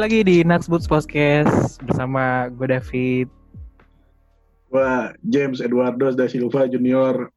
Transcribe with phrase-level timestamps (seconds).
[0.00, 3.28] Kembali lagi di Naxboots Podcast bersama gue David.
[4.72, 7.28] Gua James Eduardo da Silva Junior.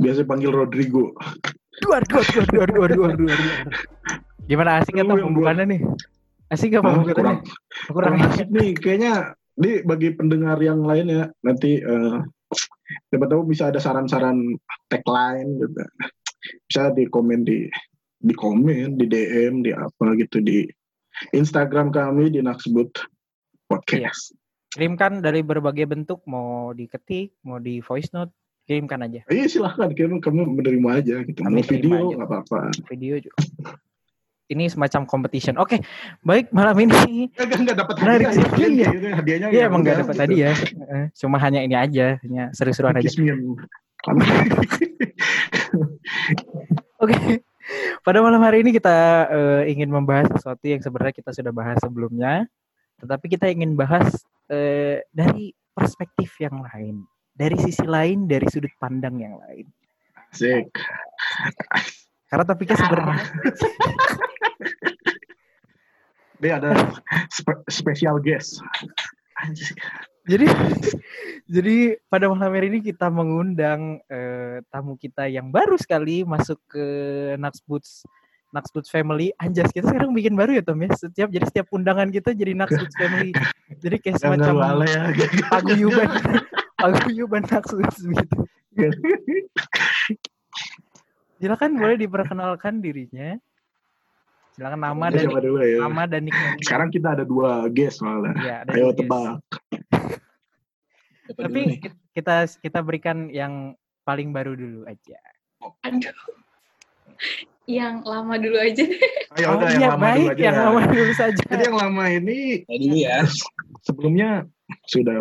[0.00, 1.12] Biasa panggil Rodrigo.
[1.84, 3.38] Duar, duar, duar, duar, duar, duar, duar.
[4.48, 5.80] Gimana asik atau pembukaannya nih?
[6.48, 7.12] Asik gak pembukaannya?
[7.12, 7.38] kurang,
[7.92, 8.12] Kurang.
[8.16, 8.72] kurang asik nih.
[8.80, 9.12] Kayaknya
[9.52, 11.76] di bagi pendengar yang lain ya nanti
[13.12, 14.56] siapa tahu bisa ada saran-saran
[14.88, 15.84] tagline gitu.
[16.72, 17.68] Bisa di komen di
[18.16, 20.64] di komen, di DM, di apa gitu di
[21.30, 23.04] Instagram kami di Naksbut
[23.68, 24.32] Podcast.
[24.70, 28.30] Kirimkan dari berbagai bentuk, mau diketik, mau di voice note,
[28.64, 29.20] kirimkan aja.
[29.26, 31.42] Iya silahkan kamu kamu menerima aja gitu.
[31.42, 32.60] Kami Mau video nggak apa-apa.
[32.86, 33.36] Video juga.
[34.50, 35.54] Ini semacam competition.
[35.62, 35.78] Oke,
[36.26, 37.30] baik malam ini.
[37.38, 38.30] Enggak enggak dapat hadiah.
[38.34, 38.88] ya, Iya.
[38.90, 40.22] gitu, Hadiahnya Iya ya emang gak udah, dapat gitu.
[40.26, 40.52] tadi ya.
[41.14, 43.10] Cuma hanya ini aja, hanya seru-seruan aja.
[47.02, 47.42] Oke.
[48.00, 52.48] Pada malam hari ini kita eh, ingin membahas sesuatu yang sebenarnya kita sudah bahas sebelumnya,
[52.98, 54.10] tetapi kita ingin bahas
[54.48, 59.66] eh, dari perspektif yang lain, dari sisi lain, dari sudut pandang yang lain.
[60.30, 60.70] Asik.
[62.30, 63.18] Karena topiknya sebenarnya
[66.40, 66.72] Dia ada
[67.28, 68.64] spe- special guest.
[69.36, 69.76] Anjir.
[70.28, 70.46] Jadi
[71.54, 71.76] jadi
[72.10, 76.84] pada malam hari ini kita mengundang eh, tamu kita yang baru sekali masuk ke
[77.40, 78.04] Naxboots
[78.50, 79.30] Naxboots Family.
[79.38, 80.90] Anjas kita sekarang bikin baru ya Tom ya.
[80.94, 83.30] Setiap jadi setiap undangan kita jadi Naxboots Family.
[83.78, 84.54] Jadi kayak semacam
[84.84, 85.02] ya.
[85.48, 86.08] paguyuban
[86.74, 88.36] paguyuban Naxboots gitu.
[91.40, 93.38] Silakan boleh diperkenalkan dirinya.
[94.60, 95.78] Silakan nama dan Siapa dulu ya?
[95.80, 96.60] nama dan nickname.
[96.60, 98.36] Sekarang kita ada dua guest malah.
[98.36, 99.40] Iya, ada Ayo tebak.
[101.32, 101.80] Tapi
[102.12, 103.72] kita kita berikan yang
[104.04, 105.16] paling baru dulu aja.
[105.80, 106.12] Aduh.
[107.64, 109.00] Yang lama dulu aja deh.
[109.32, 110.42] Ayo oh udah iya, yang lama baik, dulu aja.
[110.44, 111.40] yang lama dulu saja.
[111.48, 113.16] Jadi yang lama ini Saya dulu ya.
[113.80, 114.30] sebelumnya
[114.84, 115.16] sudah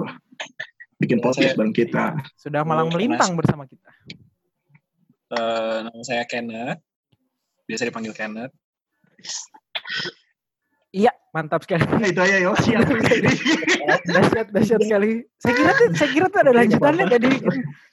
[1.00, 2.04] bikin Saya- podcast bareng kita.
[2.36, 3.88] Sudah malang Oh, melintang bersama kita.
[5.32, 6.84] Eh, nama saya Kenneth.
[7.64, 8.52] Biasa dipanggil Kenneth.
[10.90, 11.86] Iya, mantap sekali.
[11.86, 12.52] Nah, itu aja yo.
[12.58, 12.82] Siap.
[14.16, 15.22] dahsyat, dahsyat sekali.
[15.38, 17.30] Saya kira tuh, saya kira tuh ada lanjutannya tadi.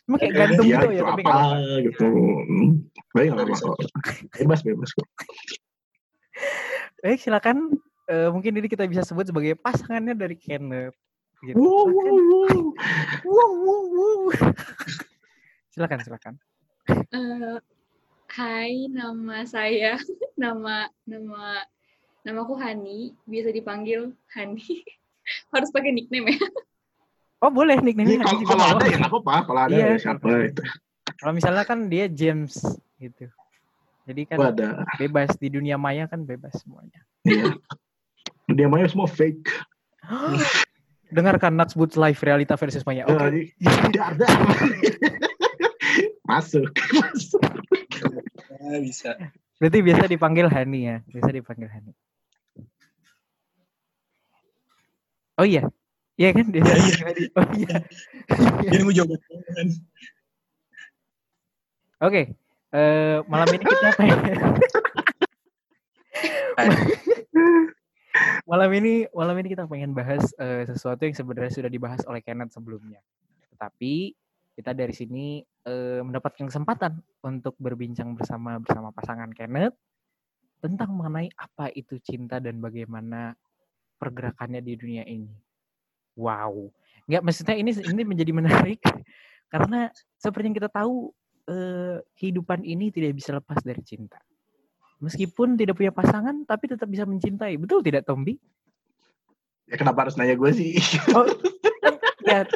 [0.08, 1.46] Cuma kayak gantung Iya, gitu itu ya, tapi apa
[1.84, 2.06] gitu.
[3.12, 3.76] Baik apa-apa kok.
[4.40, 5.08] Bebas bebas kok.
[7.04, 7.76] Baik, silakan.
[8.06, 10.96] Eh, mungkin ini kita bisa sebut sebagai pasangannya dari Kenneth.
[11.44, 11.58] Gitu.
[11.58, 12.06] Wow, Silakan.
[12.08, 12.60] wow, wow.
[13.26, 14.20] Wow, wow, wow.
[15.68, 16.34] silakan, silakan.
[16.88, 17.58] Eh,
[18.32, 20.00] hai, nama saya,
[20.36, 21.64] nama nama
[22.22, 24.84] namaku Hani, biasa dipanggil Hani.
[25.52, 26.38] Harus pakai nickname ya.
[27.42, 29.34] Oh boleh nickname Ini kalau kalau ada ya nggak apa-apa.
[29.44, 29.86] Kalau ada Iya.
[29.92, 30.62] ya siapa itu.
[31.16, 32.62] Kalau misalnya kan dia James
[32.96, 33.26] gitu.
[34.06, 34.86] Jadi kan ada.
[35.02, 37.02] bebas di dunia maya kan bebas semuanya.
[37.26, 37.58] Iya.
[38.54, 39.50] Dia maya semua fake.
[41.16, 43.06] Dengarkan Nuts Boots Live realita versus maya.
[43.06, 43.18] Oke.
[43.18, 44.26] Jadi, tidak ada.
[46.30, 46.70] Masuk.
[46.74, 47.42] Masuk.
[48.62, 49.10] Ya, bisa.
[49.56, 50.96] Berarti biasa dipanggil Hani ya.
[51.08, 51.92] Biasa dipanggil Hani.
[55.36, 55.64] Oh iya.
[56.16, 56.64] Iya kan dia
[57.36, 57.76] Oh iya.
[58.72, 59.20] Dia mau jawab.
[62.00, 62.22] Oke.
[62.76, 64.36] Eh, malam ini kita pengen
[68.48, 72.52] malam ini malam ini kita pengen bahas eh, sesuatu yang sebenarnya sudah dibahas oleh Kenneth
[72.56, 73.00] sebelumnya.
[73.54, 74.12] Tetapi
[74.56, 79.76] kita dari sini eh, mendapatkan kesempatan untuk berbincang bersama bersama pasangan Kenneth
[80.64, 83.36] tentang mengenai apa itu cinta dan bagaimana
[84.00, 85.28] pergerakannya di dunia ini.
[86.16, 86.72] Wow.
[87.04, 88.80] Nggak maksudnya ini ini menjadi menarik
[89.52, 91.12] karena seperti yang kita tahu
[91.52, 94.16] eh, kehidupan ini tidak bisa lepas dari cinta.
[94.96, 97.60] Meskipun tidak punya pasangan, tapi tetap bisa mencintai.
[97.60, 98.40] Betul tidak, Tombi?
[99.68, 100.80] Ya kenapa harus nanya gue sih?
[101.12, 101.28] Oh,
[102.24, 102.48] ya,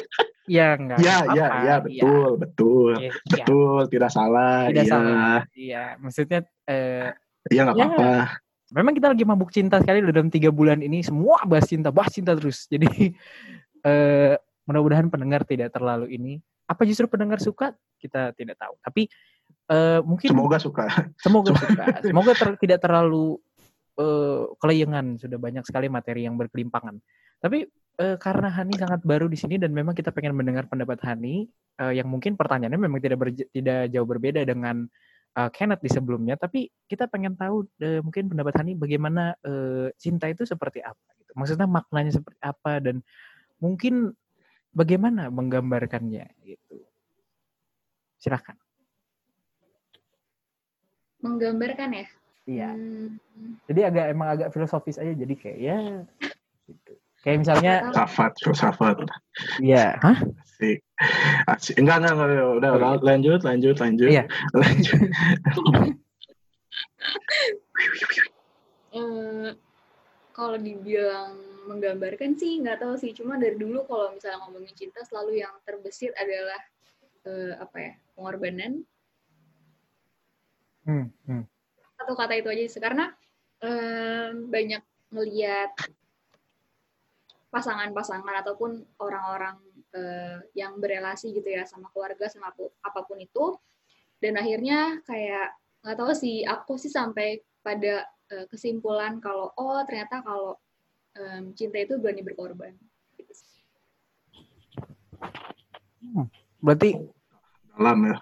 [0.51, 0.99] ya enggak.
[0.99, 1.37] Ya, apa-apa.
[1.39, 2.93] ya, ya, betul, betul.
[2.99, 4.67] Ya, ya, Betul, tidak salah.
[4.67, 4.91] tidak iya.
[4.91, 5.39] salah.
[5.55, 7.09] Iya, maksudnya eh,
[7.49, 7.87] Iya, nggak Ya.
[7.87, 8.13] apa-apa.
[8.71, 11.03] memang kita lagi mabuk cinta sekali dalam tiga bulan ini.
[11.03, 12.67] Semua bahas cinta, bahas cinta terus.
[12.73, 13.15] Jadi
[13.83, 14.35] eh,
[14.67, 16.33] mudah-mudahan pendengar tidak terlalu ini.
[16.67, 17.75] Apa justru pendengar suka?
[17.99, 18.75] Kita tidak tahu.
[18.79, 19.03] Tapi
[19.71, 20.87] eh, mungkin Semoga suka.
[21.19, 21.85] Semoga suka.
[22.07, 23.39] Semoga ter- tidak terlalu
[23.99, 25.19] eh, kelayangan.
[25.19, 26.95] Sudah banyak sekali materi yang berkelimpangan.
[27.43, 27.67] Tapi
[28.01, 31.45] eh, karena Hani sangat baru di sini dan memang kita pengen mendengar pendapat Hani
[31.77, 33.21] eh, yang mungkin pertanyaannya memang tidak
[33.53, 34.89] tidak jauh berbeda dengan
[35.37, 36.41] eh, Kenneth di sebelumnya.
[36.41, 41.09] Tapi kita pengen tahu eh, mungkin pendapat Hani bagaimana eh, cinta itu seperti apa.
[41.21, 41.33] Gitu.
[41.37, 43.05] Maksudnya maknanya seperti apa dan
[43.61, 44.17] mungkin
[44.73, 46.81] bagaimana menggambarkannya gitu.
[48.17, 48.57] Silakan.
[51.21, 52.07] Menggambarkan ya.
[52.49, 52.71] Iya.
[52.73, 53.21] Hmm,
[53.69, 55.79] Jadi agak emang agak filosofis aja jadi kayak ya.
[57.21, 58.97] Kayak misalnya Filsafat, filsafat.
[59.61, 60.19] ya, hah?
[60.41, 60.81] Asik.
[61.45, 61.77] Asik.
[61.77, 62.49] Enggak, enggak, enggak.
[62.57, 62.91] Udah, udah.
[63.05, 64.09] lanjut, lanjut, lanjut.
[64.09, 64.25] Iya.
[64.57, 65.01] Lanjut.
[68.97, 69.49] eh,
[70.33, 71.37] kalau dibilang
[71.69, 73.13] menggambarkan sih nggak tahu sih.
[73.13, 76.61] Cuma dari dulu kalau misalnya ngomongin cinta selalu yang terbesit adalah
[77.29, 78.85] eh, apa ya pengorbanan
[80.81, 81.45] Hmm, hmm.
[82.01, 83.13] satu kata itu aja sih karena
[83.61, 84.81] em, banyak
[85.13, 85.71] melihat
[87.51, 89.59] pasangan-pasangan ataupun orang-orang
[89.95, 93.59] eh, yang berelasi gitu ya sama keluarga sama apu- apa pun itu
[94.23, 100.23] dan akhirnya kayak nggak tahu sih aku sih sampai pada eh, kesimpulan kalau oh ternyata
[100.23, 100.55] kalau
[101.19, 102.73] em, cinta itu berani berkorban
[103.19, 103.51] gitu sih.
[106.63, 106.97] Berarti
[107.75, 108.17] Dalam ya.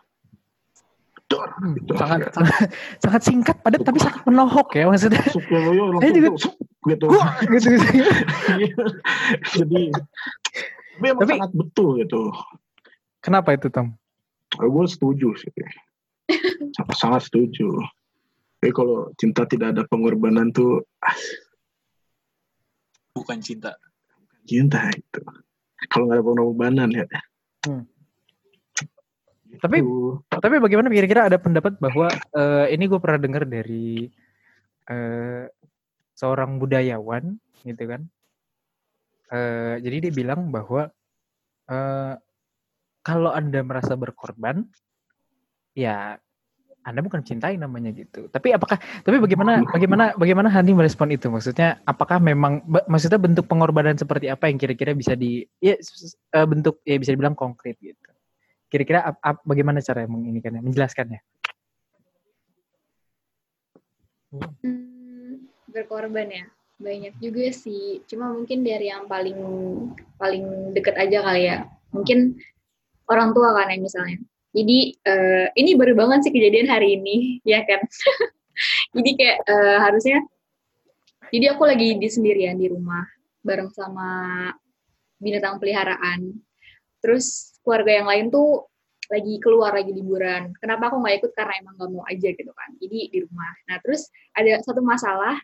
[1.38, 1.92] Hmm, Gitu.
[1.94, 2.58] sangat, sangat
[2.98, 5.22] sangat singkat padat tapi sangat menohok ya maksudnya.
[5.22, 6.52] Masuk ya, yo, langsung juga- tuh,
[6.84, 7.06] gitu.
[7.08, 7.86] Wah, gitu, gitu.
[9.58, 12.20] Jadi, tapi emang Tapi- sangat betul gitu.
[13.18, 13.94] Kenapa itu Tom?
[14.50, 15.50] Gue setuju sih.
[16.96, 17.78] Sangat, setuju.
[18.58, 20.82] Tapi kalau cinta tidak ada pengorbanan tuh
[23.10, 23.74] Bukan cinta.
[24.44, 25.20] cinta itu.
[25.86, 27.04] Kalau nggak ada pengorbanan ya.
[27.62, 27.84] Hmm.
[29.58, 30.22] Tapi- Gitu.
[30.28, 34.06] Tapi bagaimana kira-kira ada pendapat bahwa eh, ini gue pernah dengar dari
[34.88, 35.44] eh,
[36.14, 38.02] seorang budayawan gitu kan.
[39.28, 40.88] Eh, jadi dia bilang bahwa
[41.68, 42.14] eh,
[43.04, 44.64] kalau anda merasa berkorban,
[45.76, 46.16] ya
[46.84, 48.32] anda bukan cintai namanya gitu.
[48.32, 48.80] Tapi apakah?
[49.04, 49.60] Tapi bagaimana?
[49.60, 50.04] Bagaimana?
[50.16, 51.28] Bagaimana Hani merespon itu?
[51.28, 52.64] Maksudnya, apakah memang?
[52.88, 55.44] Maksudnya bentuk pengorbanan seperti apa yang kira-kira bisa di?
[55.60, 55.76] Ya
[56.48, 58.08] bentuk ya bisa dibilang konkret gitu.
[58.68, 59.16] Kira-kira
[59.48, 61.20] bagaimana cara menginikannya, menjelaskannya?
[64.60, 66.44] Hmm, berkorban ya.
[66.78, 68.04] Banyak juga sih.
[68.06, 69.40] Cuma mungkin dari yang paling
[70.20, 71.64] paling deket aja kali ya.
[71.90, 72.36] Mungkin
[73.08, 74.20] orang tua kan ya misalnya.
[74.52, 77.16] Jadi eh, ini baru banget sih kejadian hari ini
[77.52, 77.80] ya kan?
[78.96, 80.18] Jadi kayak eh, harusnya
[81.28, 83.04] jadi aku lagi di sendirian di rumah
[83.44, 84.08] bareng sama
[85.20, 86.40] binatang peliharaan.
[87.04, 88.64] Terus keluarga yang lain tuh
[89.12, 90.56] lagi keluar lagi liburan.
[90.56, 91.32] Kenapa aku nggak ikut?
[91.36, 92.72] Karena emang nggak mau aja gitu kan.
[92.80, 93.52] Jadi di rumah.
[93.68, 95.36] Nah terus ada satu masalah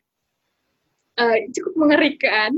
[1.20, 2.56] eh, cukup mengerikan.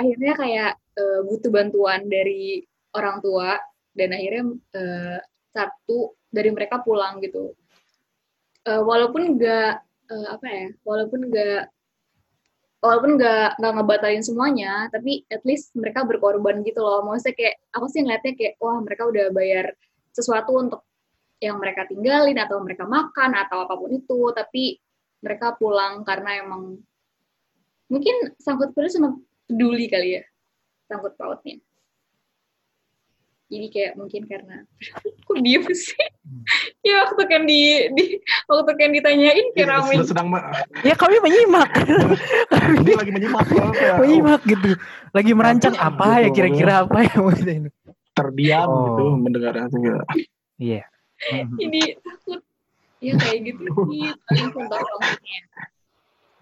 [0.00, 2.64] Akhirnya kayak eh, butuh bantuan dari
[2.96, 3.60] orang tua.
[3.92, 5.18] Dan akhirnya eh,
[5.52, 7.52] satu dari mereka pulang gitu.
[8.64, 9.72] Eh, walaupun nggak
[10.12, 11.60] eh, apa ya walaupun nggak
[12.84, 17.00] walaupun nggak nggak ngebatalin semuanya tapi at least mereka berkorban gitu loh.
[17.08, 19.72] Maksudnya kayak aku sih ngeliatnya kayak wah mereka udah bayar
[20.12, 20.80] sesuatu untuk
[21.40, 24.20] yang mereka tinggalin atau mereka makan atau apa pun itu.
[24.36, 24.76] Tapi
[25.24, 26.76] mereka pulang karena emang
[27.88, 29.10] mungkin sangkut pautnya sama
[29.48, 30.22] peduli kali ya
[30.88, 31.60] sangkut pautnya
[33.44, 34.56] jadi kayak mungkin karena
[35.26, 36.06] kok diem sih
[36.80, 37.60] ya waktu kan di,
[37.92, 38.04] di
[38.48, 40.28] waktu kan ditanyain kayak Iya, ramai sedang,
[40.82, 41.70] Ya kami menyimak,
[42.82, 43.64] dia lagi menyimak ya?
[44.00, 44.70] menyimak gitu.
[45.14, 46.34] Lagi merancang Apa apa ya gitu.
[46.40, 47.70] kira-kira apa ya maksudnya ini.
[48.14, 48.82] terdiam Oh.
[48.86, 49.66] gitu mendengar ya.
[50.54, 50.82] Iya.
[51.14, 51.56] Hmm.
[51.58, 52.40] jadi takut
[53.02, 55.38] ya kayak gitu konkretnya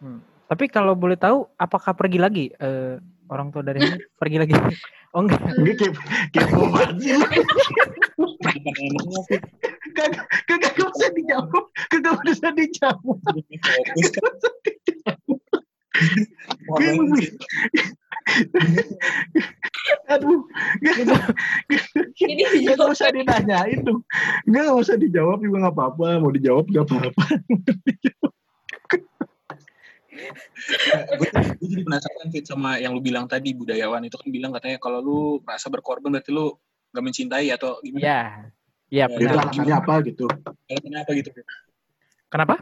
[0.02, 0.18] Hmm.
[0.50, 2.98] Tapi kalau boleh tahu, apakah pergi lagi eh,
[3.30, 4.52] orang tua dari ini pergi lagi?
[5.12, 5.40] Oh enggak.
[5.60, 5.94] Ini kayak
[6.32, 7.08] kayak mau mati.
[8.16, 9.40] Pertanyaannya sih
[9.92, 11.64] Kagak kagak bisa dijawab.
[11.92, 13.18] Kagak bisa dijawab.
[13.20, 15.18] kan.
[16.80, 17.12] Kayak mau-
[20.08, 20.46] Aduh,
[20.80, 20.94] gak,
[22.16, 24.00] jadi gak dijawab usah ditanyain dong.
[24.48, 26.22] Gak usah dijawab juga gak apa-apa.
[26.22, 27.24] Mau dijawab gak apa-apa.
[31.18, 34.78] gue, gue jadi penasaran Fit sama yang lu bilang tadi budayawan itu kan bilang katanya
[34.78, 36.54] kalau lu merasa berkorban berarti lu
[36.92, 38.02] gak mencintai atau gimana?
[38.02, 38.20] Iya.
[38.92, 39.34] Iya Ya, benar.
[39.48, 40.26] alasannya apa gitu.
[40.68, 41.28] Alasannya apa gitu?
[41.32, 41.46] Fit?
[42.28, 42.54] Kenapa?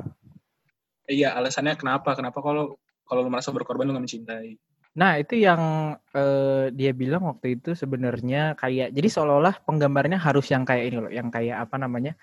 [1.11, 2.14] Eh, Iya alasannya kenapa?
[2.14, 4.55] Kenapa kalau kalau lu merasa berkorban lu gak mencintai?
[4.90, 10.67] Nah, itu yang eh, dia bilang waktu itu sebenarnya kayak jadi seolah-olah penggambarnya harus yang
[10.67, 12.14] kayak ini loh, yang kayak apa namanya?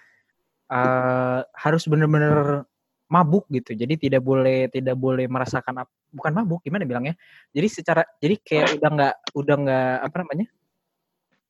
[0.68, 2.68] eh harus bener-bener
[3.08, 3.72] mabuk gitu.
[3.76, 7.16] Jadi tidak boleh tidak boleh merasakan ap- bukan mabuk gimana bilangnya?
[7.56, 10.48] Jadi secara jadi kayak udah nggak udah nggak apa namanya?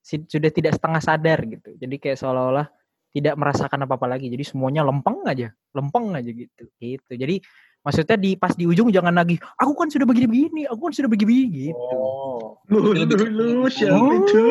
[0.07, 1.75] sudah tidak setengah sadar gitu.
[1.75, 2.71] Jadi kayak seolah-olah
[3.11, 4.31] tidak merasakan apa-apa lagi.
[4.31, 6.63] Jadi semuanya lempeng aja, lempeng aja gitu.
[6.79, 7.11] Gitu.
[7.11, 7.43] Jadi
[7.83, 11.71] maksudnya di pas di ujung jangan lagi aku kan sudah begini-begini, aku kan sudah begini-begini
[11.75, 11.95] gitu.
[11.99, 12.55] Oh.
[12.71, 14.15] Lu, lu, lu, siapa Oh.
[14.15, 14.43] itu?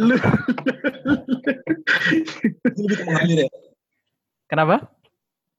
[0.00, 0.14] Lu,
[2.72, 3.48] ke mengalir ya?
[4.48, 4.76] Kenapa?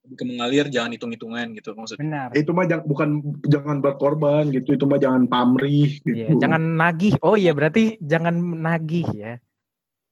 [0.04, 2.04] Lebih ke mengalir jangan hitung-hitungan gitu maksudnya.
[2.04, 2.28] Benar.
[2.36, 3.10] Itu mah jang- bukan
[3.42, 6.12] jangan berkorban gitu, itu mah jangan pamrih gitu.
[6.14, 7.16] Iya, jangan nagih.
[7.20, 9.34] Oh iya, berarti jangan nagih ya.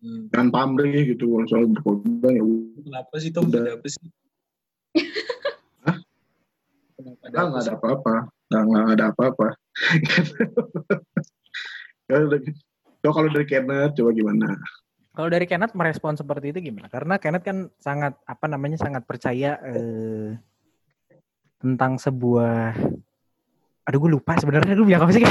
[0.01, 0.33] Hmm.
[0.33, 2.81] jangan pamrih gitu kalau soal berkorban ya udah.
[2.81, 3.45] Kenapa sih Tom?
[3.45, 3.61] Udah.
[3.61, 4.01] Ada apa sih?
[5.85, 5.97] Hah?
[6.95, 8.15] Kenapa Nggak, ada apa-apa.
[8.47, 9.47] Nggak, nggak ada apa-apa.
[12.03, 12.55] Kalau dari-
[13.01, 14.47] Coba kalau dari Kenneth, coba gimana?
[15.11, 16.87] Kalau dari Kenneth merespon seperti itu gimana?
[16.87, 20.39] Karena Kenneth kan sangat apa namanya sangat percaya eh,
[21.59, 22.73] tentang sebuah
[23.81, 25.25] Aduh gue lupa sebenarnya lu bilang apa sih.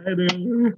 [0.00, 0.72] Aduh.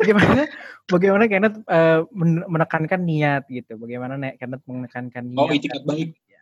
[0.00, 0.42] Bagaimana
[0.88, 3.76] bagaimana Kenneth eh, men- menekankan niat gitu.
[3.76, 5.40] Bagaimana Nek Kenneth menekankan niat.
[5.44, 6.16] Oh, itikat baik.
[6.26, 6.40] Ya,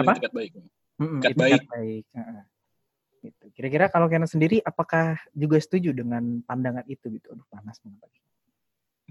[0.00, 0.12] Apa?
[0.16, 0.50] itikat baik.
[0.96, 2.04] Mm-mm, Itikat itikat baik.
[3.26, 3.44] Gitu.
[3.56, 7.34] Kira-kira kalau Kenneth sendiri apakah juga setuju dengan pandangan itu gitu?
[7.34, 8.10] Aduh panas banget.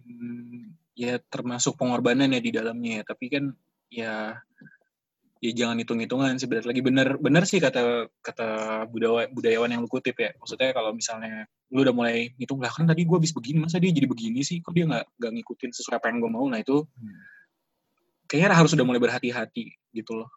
[0.05, 3.03] Hmm, ya termasuk pengorbanan ya di dalamnya ya.
[3.03, 3.43] Tapi kan
[3.91, 4.39] ya
[5.43, 8.47] ya jangan hitung-hitungan sih benar lagi bener bener sih kata kata
[8.89, 12.89] budayawan budayawan yang lu kutip ya maksudnya kalau misalnya lu udah mulai hitung lah kan
[12.89, 16.01] tadi gue habis begini masa dia jadi begini sih kok dia nggak nggak ngikutin sesuai
[16.01, 17.21] apa yang gue mau nah itu Hmm.
[18.25, 20.29] kayaknya harus udah mulai berhati-hati gitu loh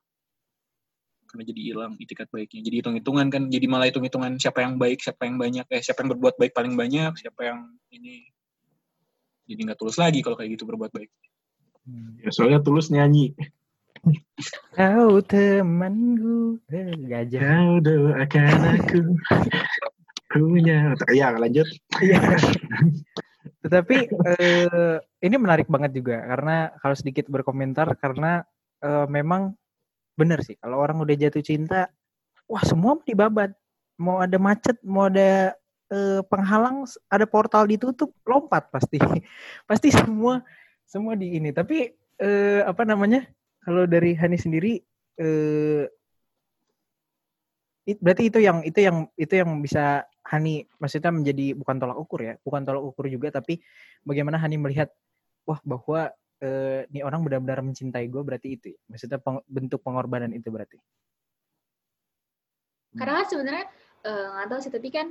[1.28, 5.28] karena jadi hilang itikat baiknya jadi hitung-hitungan kan jadi malah hitung-hitungan siapa yang baik siapa
[5.28, 8.26] yang banyak eh siapa yang berbuat baik paling banyak siapa yang ini
[9.48, 11.12] jadi nggak tulus lagi kalau kayak gitu berbuat baik
[11.88, 12.20] Hmm.
[12.20, 13.32] Ya, soalnya tulus nyanyi.
[14.76, 17.40] Kau temanku eh, gajah.
[17.40, 19.00] Kau doakan aku
[20.28, 20.92] punya.
[21.16, 21.64] Ya lanjut.
[21.96, 22.20] Iya.
[23.64, 28.44] Tetapi eh, ini menarik banget juga karena kalau sedikit berkomentar karena
[28.84, 29.56] eh, memang
[30.18, 31.86] benar sih kalau orang udah jatuh cinta,
[32.50, 33.54] wah semua dibabat.
[33.98, 35.54] Mau ada macet, mau ada
[35.90, 38.98] eh, penghalang, ada portal ditutup, lompat pasti.
[39.70, 40.42] pasti semua
[40.82, 41.54] semua di ini.
[41.54, 43.22] Tapi eh, apa namanya?
[43.62, 44.82] Kalau dari Hani sendiri
[45.18, 45.84] eh
[47.88, 52.20] it- berarti itu yang itu yang itu yang bisa Hani maksudnya menjadi bukan tolak ukur
[52.20, 53.64] ya, bukan tolak ukur juga tapi
[54.04, 54.92] bagaimana Hani melihat
[55.48, 58.80] wah bahwa eh, ini orang benar-benar mencintai gue berarti itu ya.
[58.90, 60.78] Maksudnya peng- bentuk pengorbanan itu berarti.
[62.94, 63.64] Karena kan sebenarnya
[64.06, 65.06] eh, nggak tahu sih, tapi kan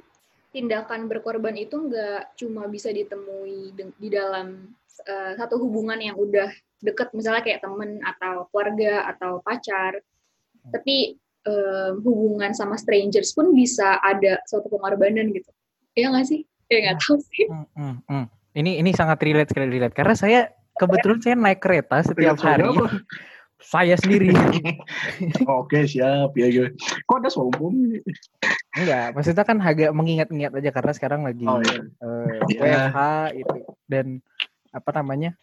[0.56, 4.72] tindakan berkorban itu nggak cuma bisa ditemui di dalam
[5.06, 6.50] eh, satu hubungan yang udah
[6.82, 10.00] deket, misalnya kayak temen atau keluarga atau pacar,
[10.72, 15.52] tapi eh, hubungan sama strangers pun bisa ada suatu pengorbanan gitu.
[15.94, 16.42] Iya nggak sih?
[16.68, 17.46] Ya nggak tahu sih.
[17.48, 18.26] Hmm, hmm, hmm.
[18.58, 22.64] Ini ini sangat relate sekali relate karena saya kebetulan saya naik kereta setiap hari.
[23.58, 24.30] Saya sendiri.
[25.60, 26.70] Oke siap ya.
[27.10, 27.98] Kok ada sombong?
[28.78, 31.82] Enggak, maksudnya kan agak mengingat-ingat aja karena sekarang lagi Oh iya.
[31.82, 32.94] eh, Iya.
[32.94, 33.00] WFH
[33.34, 33.58] itu
[33.90, 34.22] dan
[34.70, 35.34] apa namanya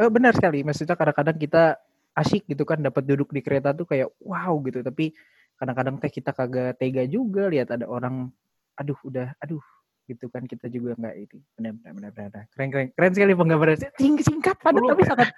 [0.00, 1.76] eh, benar sekali maksudnya kadang-kadang kita
[2.16, 5.12] asyik gitu kan dapat duduk di kereta tuh kayak wow gitu tapi
[5.60, 8.32] kadang-kadang teh kita kagak tega juga lihat ada orang
[8.80, 9.60] aduh udah aduh
[10.10, 13.90] gitu kan kita juga nggak ini benar benar benar benar keren keren keren sekali penggambarannya
[13.94, 15.28] tinggi singkat padat tapi sangat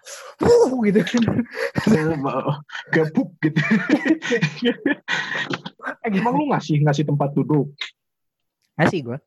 [0.40, 1.22] wuh gitu kan
[2.92, 3.60] Gabuk gitu.
[6.06, 7.72] Emang lu ngasih ngasih tempat duduk?
[8.80, 9.18] ngasih gue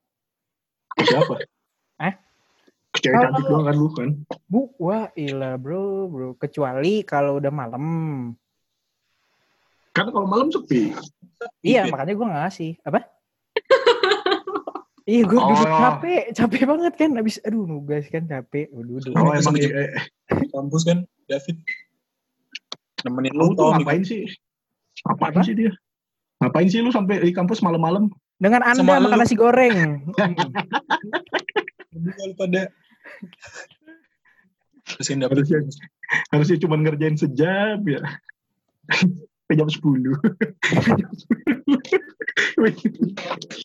[0.98, 1.36] Ke siapa?
[2.02, 2.14] Eh?
[2.90, 4.10] Ke cewek cantik doang kan lu kan?
[4.50, 7.86] bu wah ilah bro bro kecuali kalau udah malam
[9.96, 10.92] Kan kalau malam sepi.
[11.64, 12.72] Iya, makanya gue gak ngasih.
[12.84, 13.15] Apa?
[15.06, 15.80] Iya, gue duduk Oh.
[15.80, 16.24] capek.
[16.34, 17.10] Capek banget kan.
[17.16, 18.68] Abis, aduh nugas kan capek.
[18.70, 19.14] Gue duduk.
[19.14, 19.92] Oh Sama emang jam- eh,
[20.36, 21.58] di kampus kan David
[23.06, 24.26] nemenin lu tuh ngapain sih?
[25.06, 25.46] Ngapain Apa?
[25.46, 25.72] sih dia?
[26.42, 28.10] Ngapain sih lu sampai di kampus malam-malam?
[28.36, 29.22] Dengan anda Sama makan lu.
[29.22, 29.76] nasi goreng.
[32.36, 32.68] Pada
[34.86, 35.66] dapet Harusnya,
[36.30, 38.02] harusnya cuma ngerjain sejam ya.
[38.92, 40.14] Sampai jam 10.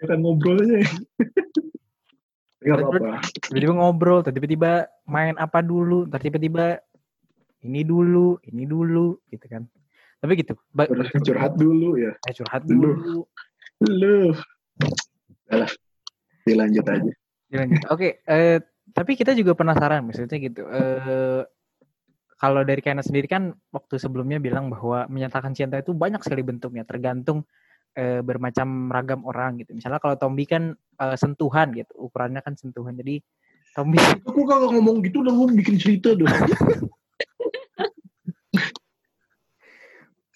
[0.00, 0.80] Kita ngobrol aja.
[2.60, 3.24] Enggak apa-apa.
[3.48, 4.70] Tiba-tiba ngobrol, tiba-tiba
[5.08, 6.80] main apa dulu, tiba-tiba
[7.64, 9.64] ini dulu, ini dulu, gitu kan.
[10.20, 10.88] Tapi gitu, ba-
[11.24, 12.12] Curhat dulu ya.
[12.28, 12.92] eh, curhat Dulu.
[12.92, 13.20] dulu.
[13.88, 14.36] Lu.
[15.48, 15.72] Alah.
[16.44, 17.12] Dilanjut aja.
[17.48, 17.80] Dilanjut.
[17.88, 18.60] Oke, eh,
[18.92, 20.68] tapi kita juga penasaran, maksudnya gitu.
[20.68, 21.42] Eh,
[22.36, 26.84] kalau dari Kena sendiri kan waktu sebelumnya bilang bahwa menyatakan cinta itu banyak sekali bentuknya,
[26.84, 27.44] tergantung
[27.96, 29.74] eh, bermacam ragam orang gitu.
[29.74, 32.94] Misalnya kalau Tombi kan eh, sentuhan gitu, ukurannya kan sentuhan.
[32.94, 33.22] Jadi
[33.74, 36.30] Tombi Aku kagak ngomong gitu dan lu bikin cerita dong.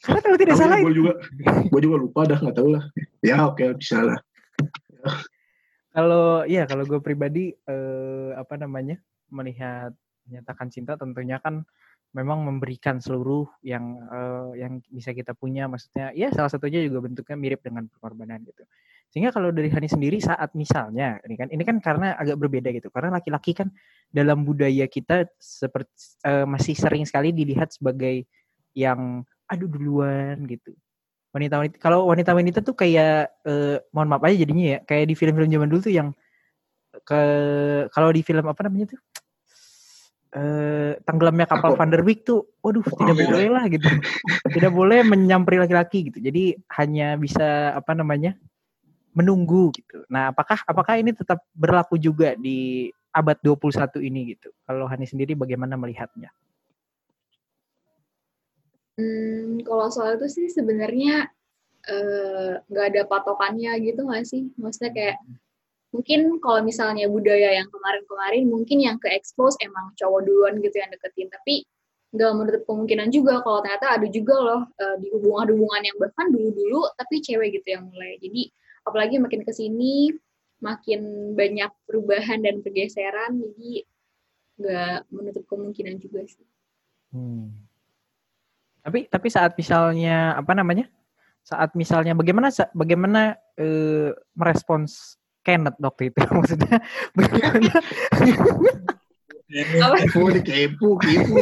[0.04, 1.16] karena kalau tidak salah gue juga
[1.72, 2.84] gue juga lupa dah nggak tahu lah.
[3.24, 4.20] Ya oke bisa lah.
[5.96, 9.00] kalau iya kalau gue pribadi eh, apa namanya
[9.32, 9.96] melihat
[10.28, 11.64] menyatakan cinta tentunya kan
[12.14, 15.66] memang memberikan seluruh yang uh, yang bisa kita punya.
[15.66, 18.62] Maksudnya ya salah satunya juga bentuknya mirip dengan pengorbanan gitu.
[19.10, 22.88] Sehingga kalau dari Hani sendiri saat misalnya ini kan ini kan karena agak berbeda gitu.
[22.94, 23.68] Karena laki-laki kan
[24.14, 25.90] dalam budaya kita seperti
[26.22, 28.26] uh, masih sering sekali dilihat sebagai
[28.78, 30.70] yang aduh duluan gitu.
[31.34, 35.66] Wanita-wanita kalau wanita-wanita tuh kayak uh, mohon maaf aja jadinya ya kayak di film-film zaman
[35.66, 36.14] dulu tuh yang
[37.02, 37.22] ke
[37.90, 39.00] kalau di film apa namanya tuh
[40.34, 43.26] eh, tenggelamnya kapal Van der Wijk tuh, waduh oh, tidak iya.
[43.30, 43.86] boleh lah gitu,
[44.54, 46.18] tidak boleh menyamperi laki-laki gitu.
[46.18, 48.34] Jadi hanya bisa apa namanya
[49.14, 50.02] menunggu gitu.
[50.10, 54.50] Nah, apakah apakah ini tetap berlaku juga di abad 21 ini gitu?
[54.66, 56.34] Kalau Hani sendiri bagaimana melihatnya?
[58.98, 61.30] Hmm, kalau soal itu sih sebenarnya
[61.86, 64.50] eh, nggak uh, ada patokannya gitu nggak sih?
[64.58, 65.16] Maksudnya kayak
[65.94, 70.90] mungkin kalau misalnya budaya yang kemarin-kemarin mungkin yang ke expose emang cowok duluan gitu yang
[70.90, 71.62] deketin tapi
[72.14, 76.82] nggak menutup kemungkinan juga kalau ternyata ada juga loh uh, di hubungan-hubungan yang bahkan dulu-dulu
[76.98, 78.50] tapi cewek gitu yang mulai jadi
[78.86, 80.10] apalagi makin ke sini
[80.62, 83.86] makin banyak perubahan dan pergeseran jadi
[84.54, 86.46] nggak menutup kemungkinan juga sih.
[87.10, 87.50] Hmm.
[88.84, 90.86] Tapi tapi saat misalnya apa namanya?
[91.44, 93.66] Saat misalnya bagaimana bagaimana e,
[94.32, 96.76] merespons Kenneth waktu itu maksudnya
[97.12, 97.80] bagaimana
[99.54, 101.38] Oh, di kepo, kepo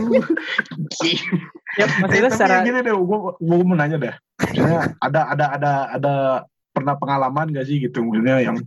[1.81, 2.61] ya, maksudnya eh, secara...
[2.61, 4.15] gini deh, gue, gue mau nanya deh.
[5.01, 6.15] Ada, ada, ada, ada
[6.77, 8.05] pernah pengalaman gak sih gitu?
[8.05, 8.61] Maksudnya yang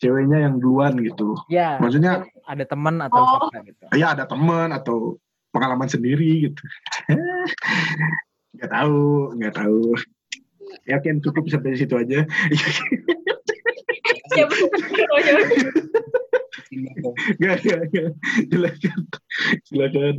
[0.00, 1.36] ceweknya yang duluan gitu.
[1.52, 1.76] Ya.
[1.82, 3.50] Maksudnya ada teman atau oh.
[3.50, 3.84] apa gitu.
[3.92, 5.20] Iya, ada teman atau
[5.52, 6.62] pengalaman sendiri gitu.
[8.58, 9.94] Gak tahu, gak tahu.
[10.88, 12.26] Yakin cukup sampai situ aja.
[14.32, 14.54] Siapa?
[17.38, 18.08] Gak, gak, gak.
[18.50, 19.00] Silakan.
[19.68, 20.14] Silakan.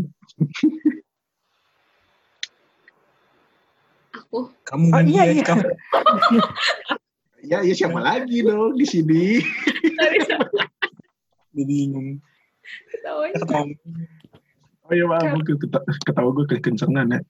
[4.17, 4.39] Aku.
[4.65, 5.43] Kamu oh, iya, iya.
[5.45, 5.65] Kamu.
[7.49, 9.41] ya, ya siapa lagi dong di sini?
[11.53, 12.17] Bingung.
[12.93, 13.29] Ketawa.
[14.89, 15.37] Oh iya maaf,
[16.01, 17.21] ketawa gue kekencengan ya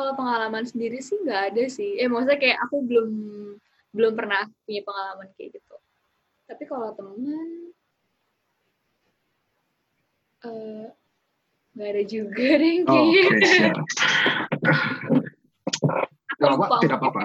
[0.00, 2.00] kalau pengalaman sendiri sih nggak ada sih.
[2.00, 3.10] Eh maksudnya kayak aku belum
[3.92, 5.76] belum pernah punya pengalaman kayak gitu.
[6.48, 7.48] Tapi kalau teman
[10.48, 10.88] uh,
[11.76, 13.22] nggak ada juga deh oh, kayaknya.
[13.28, 13.36] Oke,
[16.40, 17.20] okay, apa, tidak apa-apa.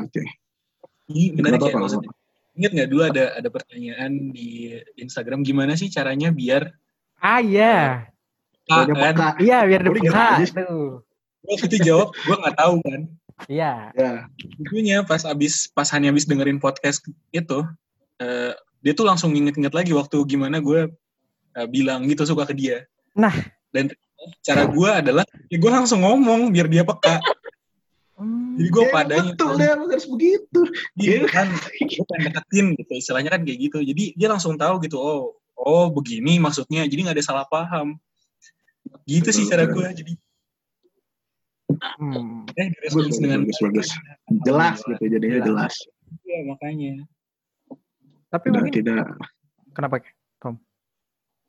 [1.07, 2.11] Ini menarik ya maksudnya.
[2.59, 6.75] Ingat nggak dulu ada ada pertanyaan di Instagram gimana sih caranya biar
[7.23, 8.11] Ah iya.
[8.67, 9.39] Ah, kan?
[9.39, 10.03] Iya biar dapat
[10.51, 11.05] tuh
[11.47, 13.01] waktu itu jawab gue nggak tahu kan
[13.47, 14.17] iya yeah.
[14.71, 15.01] yeah.
[15.05, 17.59] pas abis pas hanya abis dengerin podcast itu
[18.21, 18.53] uh,
[18.85, 20.91] dia tuh langsung inget-inget lagi waktu gimana gue
[21.57, 22.77] uh, bilang gitu suka ke dia
[23.15, 23.33] nah
[23.71, 23.91] dan
[24.41, 27.21] cara gue adalah ya gue langsung ngomong biar dia peka
[28.15, 30.59] Hmm, Jadi gue ya, padanya betul kan, ya harus begitu.
[30.95, 32.93] Iya kan, gue deketin gitu.
[32.95, 33.83] Istilahnya kan kayak gitu.
[33.83, 34.95] Jadi dia langsung tahu gitu.
[34.95, 36.87] Oh, oh begini maksudnya.
[36.87, 37.99] Jadi nggak ada salah paham.
[39.03, 39.87] Gitu betul, sih cara gue.
[39.91, 40.11] Jadi
[41.97, 42.45] Hmm.
[42.53, 43.89] Eh, bagus, dengan bagus, bagus.
[44.45, 45.73] Jelas gitu, jadinya jelas.
[46.21, 46.93] Iya, makanya.
[48.29, 49.05] Tapi mungkin tidak.
[49.73, 50.05] Kenapa,
[50.37, 50.61] Tom?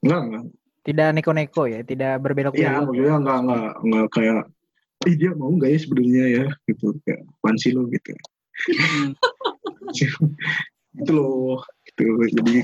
[0.00, 0.44] Enggak, enggak.
[0.86, 4.40] Tidak neko-neko ya, tidak berbelok Iya, maksudnya enggak, enggak, enggak kayak,
[5.04, 6.86] eh dia mau enggak ya sebenarnya ya, gitu.
[7.02, 8.10] Kayak, pansi lo gitu.
[10.96, 12.04] gitu loh, gitu.
[12.40, 12.54] Jadi,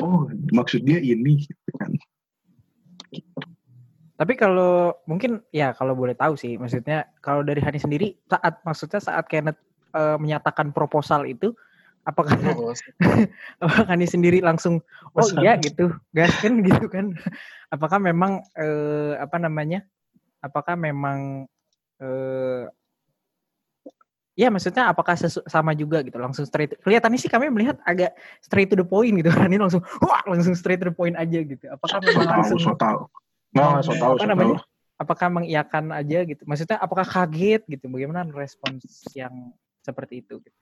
[0.00, 1.90] oh maksud dia ini, gitu kan.
[3.10, 3.49] Gitu.
[4.20, 9.00] Tapi kalau mungkin ya kalau boleh tahu sih, maksudnya kalau dari Hani sendiri saat maksudnya
[9.00, 9.56] saat Kenneth
[9.96, 11.56] uh, menyatakan proposal itu,
[12.04, 12.76] apakah oh,
[13.64, 14.84] apakah Hani sendiri langsung
[15.16, 17.16] oh iya gitu, gas kan gitu kan?
[17.72, 19.88] Apakah memang uh, apa namanya?
[20.44, 21.48] Apakah memang
[22.04, 22.68] uh,
[24.36, 25.16] ya maksudnya apakah
[25.48, 29.28] sama juga gitu langsung straight kelihatannya sih kami melihat agak straight to the point gitu
[29.48, 33.04] ini langsung wah langsung straight to the point aja gitu apakah memang langsung so tahu
[33.50, 34.58] Nah, so tahu, apa so namanya?
[34.62, 34.68] Tahu.
[35.00, 36.42] Apakah mengiyakan aja gitu?
[36.44, 37.88] Maksudnya apakah kaget gitu?
[37.88, 38.84] Bagaimana respons
[39.16, 39.32] yang
[39.80, 40.44] seperti itu?
[40.44, 40.58] Gitu?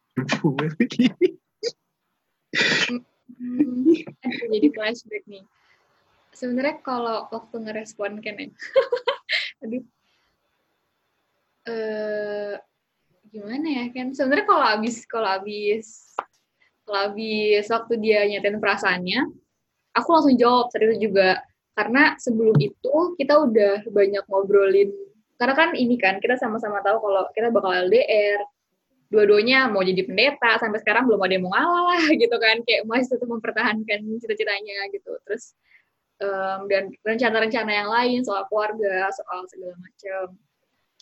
[3.39, 3.93] hmm,
[4.47, 5.45] jadi flashback nih.
[6.33, 8.47] Sebenarnya kalau waktu ngerespon kan ya,
[9.67, 9.83] aduh,
[11.67, 12.55] uh,
[13.27, 14.15] gimana ya kan?
[14.15, 16.15] Sebenarnya kalau abis kalau abis
[16.87, 19.29] kalau abis waktu dia nyatain perasaannya,
[19.93, 21.43] aku langsung jawab itu juga
[21.79, 24.91] karena sebelum itu kita udah banyak ngobrolin
[25.39, 28.43] karena kan ini kan kita sama-sama tahu kalau kita bakal LDR
[29.09, 32.61] dua-duanya mau jadi pendeta sampai sekarang belum ada yang mau ngalah lah gitu kan.
[32.67, 35.17] Kayak masih tetap mempertahankan cita-citanya gitu.
[35.25, 35.57] Terus
[36.21, 40.37] um, dan rencana-rencana yang lain soal keluarga soal segala macam.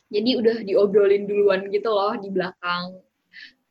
[0.06, 3.02] Jadi udah diobrolin duluan gitu loh di belakang.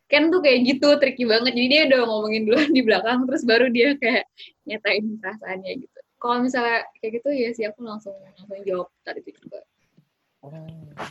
[0.06, 1.56] Ken tuh kayak gitu tricky banget.
[1.56, 4.28] Jadi dia udah ngomongin duluan di belakang terus baru dia kayak
[4.68, 9.32] nyatain perasaannya gitu kalau misalnya kayak gitu ya sih aku langsung langsung jawab tadi itu
[9.42, 9.62] juga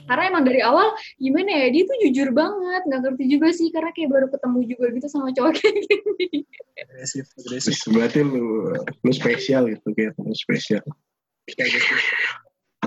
[0.06, 3.90] karena emang dari awal gimana ya dia tuh jujur banget nggak ngerti juga sih karena
[3.90, 6.46] kayak baru ketemu juga gitu sama cowok kayak gini
[6.78, 8.70] agresif agresif berarti lu
[9.02, 10.82] lu spesial gitu kayak lu spesial.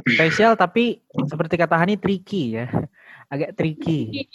[0.07, 2.65] Spesial tapi seperti kata Hani tricky ya.
[3.27, 4.25] Agak tricky.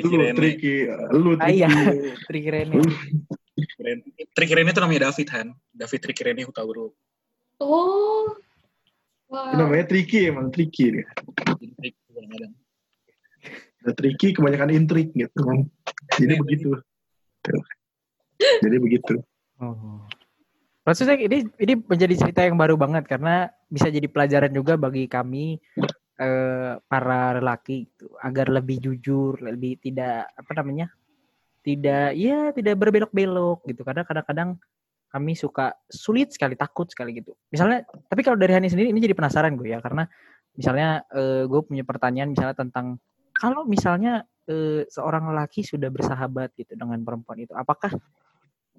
[0.00, 1.68] Lu tricky, lu Ah, iya.
[1.68, 2.14] tricky.
[2.28, 2.80] Tricky Rene.
[4.34, 6.90] Trik Rene itu namanya David Han David Trik Rene Hutauru
[7.62, 8.34] oh
[9.30, 11.08] wow Itu namanya tricky emang tricky dia.
[11.58, 12.52] Jadi trik kadang-kadang.
[13.84, 15.58] Ada tricky kebanyakan intrik gitu kan.
[16.16, 16.68] Jadi begitu.
[17.44, 17.64] Tuh.
[18.62, 19.14] Jadi begitu.
[19.60, 20.06] Oh.
[20.84, 25.56] Maksudnya ini ini menjadi cerita yang baru banget karena bisa jadi pelajaran juga bagi kami
[26.20, 30.92] eh, para lelaki gitu, agar lebih jujur, lebih tidak apa namanya?
[31.64, 33.82] Tidak ya tidak berbelok-belok gitu.
[33.82, 34.60] Karena kadang-kadang
[35.14, 37.38] kami suka sulit sekali, takut sekali gitu.
[37.48, 40.04] Misalnya, tapi kalau dari Hani sendiri ini jadi penasaran gue ya karena
[40.58, 42.98] misalnya eh, gue punya pertanyaan misalnya tentang
[43.34, 47.94] kalau misalnya eh, seorang lelaki sudah bersahabat gitu dengan perempuan itu, apakah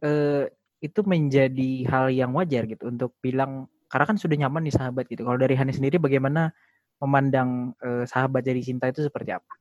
[0.03, 0.51] eh,
[0.83, 5.23] itu menjadi hal yang wajar gitu untuk bilang karena kan sudah nyaman nih sahabat gitu.
[5.23, 6.51] Kalau dari Hani sendiri bagaimana
[6.99, 7.75] memandang
[8.07, 9.53] sahabat jadi cinta itu seperti apa?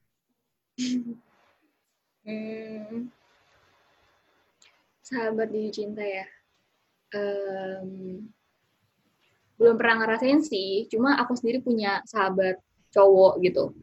[2.24, 3.12] Hmm.
[5.04, 6.24] Sahabat di cinta ya.
[7.12, 8.24] Em,
[9.60, 12.58] belum pernah ngerasain sih, cuma aku sendiri punya sahabat
[12.90, 13.76] cowok gitu.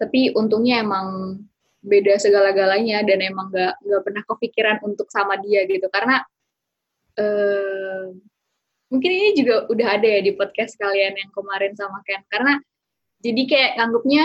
[0.00, 1.38] Tapi untungnya emang
[1.82, 6.22] beda segala-galanya dan emang nggak nggak pernah kepikiran untuk sama dia gitu karena
[7.18, 8.22] em,
[8.86, 12.62] mungkin ini juga udah ada ya di podcast kalian yang kemarin sama Ken karena
[13.18, 14.22] jadi kayak nganggupnya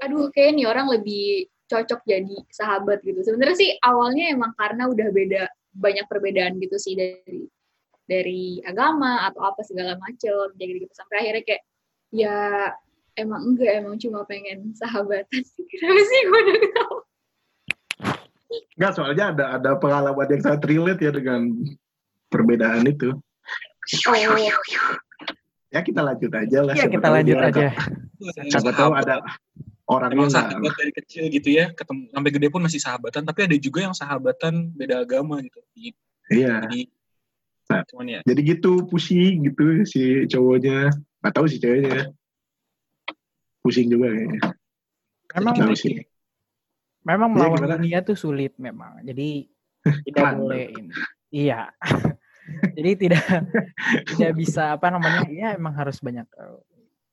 [0.00, 3.20] aduh kayak nih orang lebih cocok jadi sahabat gitu.
[3.26, 5.42] Sebenarnya sih awalnya emang karena udah beda
[5.76, 7.44] banyak perbedaan gitu sih dari
[8.06, 11.62] dari agama atau apa segala macem jadi gitu sampai akhirnya kayak
[12.14, 12.38] ya
[13.18, 16.98] emang enggak emang cuma pengen sahabatan sih kenapa sih gue udah ketawa
[18.78, 21.50] Enggak, soalnya ada ada pengalaman yang sangat relate ya dengan
[22.30, 23.10] perbedaan itu.
[24.06, 24.16] oh
[25.74, 26.74] Ya kita lanjut aja lah.
[26.78, 27.74] Ya kita tahu lanjut aja.
[28.48, 29.20] Siapa tahu ada
[29.86, 33.56] orang Emang sahabat dari kecil gitu ya, ketemu sampai gede pun masih sahabatan, tapi ada
[33.56, 35.62] juga yang sahabatan beda agama gitu.
[35.72, 35.94] Jadi,
[36.26, 36.66] Iya.
[36.66, 36.80] jadi
[37.66, 37.82] Nah.
[37.82, 40.90] cuman ya Jadi gitu pusing gitu si cowoknya.
[41.18, 42.14] Nggak tahu si ceweknya.
[43.62, 44.40] Pusing juga kayaknya.
[45.34, 45.98] Memang sih.
[47.02, 47.74] memang Iya, melawan gimana?
[47.78, 49.02] dunia tuh sulit memang.
[49.02, 49.50] Jadi
[50.06, 50.94] tidak boleh ini.
[51.30, 51.70] Iya.
[52.78, 53.26] Jadi tidak
[54.14, 55.26] tidak bisa apa namanya?
[55.26, 56.58] Ya emang harus banyak eh,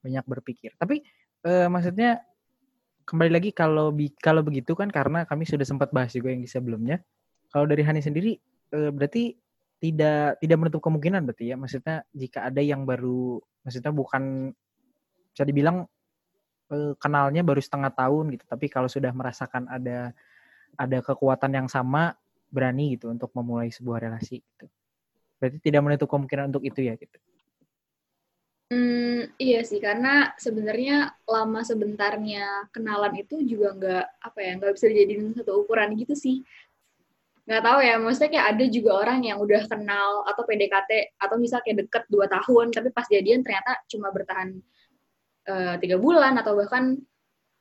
[0.06, 0.78] banyak berpikir.
[0.78, 1.02] Tapi
[1.46, 2.22] eh, maksudnya
[3.04, 6.50] kembali lagi kalau bi- kalau begitu kan karena kami sudah sempat bahas juga yang di
[6.50, 7.04] sebelumnya.
[7.52, 8.40] Kalau dari Hani sendiri
[8.74, 9.36] eh, berarti
[9.84, 11.56] tidak tidak menutup kemungkinan berarti ya.
[11.60, 14.56] Maksudnya jika ada yang baru maksudnya bukan
[15.36, 15.86] bisa dibilang
[16.72, 20.16] eh, kenalnya baru setengah tahun gitu, tapi kalau sudah merasakan ada
[20.80, 22.18] ada kekuatan yang sama
[22.50, 24.66] berani gitu untuk memulai sebuah relasi gitu.
[25.38, 27.18] Berarti tidak menutup kemungkinan untuk itu ya gitu.
[28.74, 34.86] Hmm, iya sih karena sebenarnya lama sebentarnya kenalan itu juga nggak apa ya nggak bisa
[34.90, 36.42] dijadiin satu ukuran gitu sih.
[37.46, 41.60] Nggak tahu ya maksudnya kayak ada juga orang yang udah kenal atau PDKT atau misal
[41.62, 44.50] kayak deket dua tahun tapi pas jadian ternyata cuma bertahan
[45.52, 46.98] eh, tiga bulan atau bahkan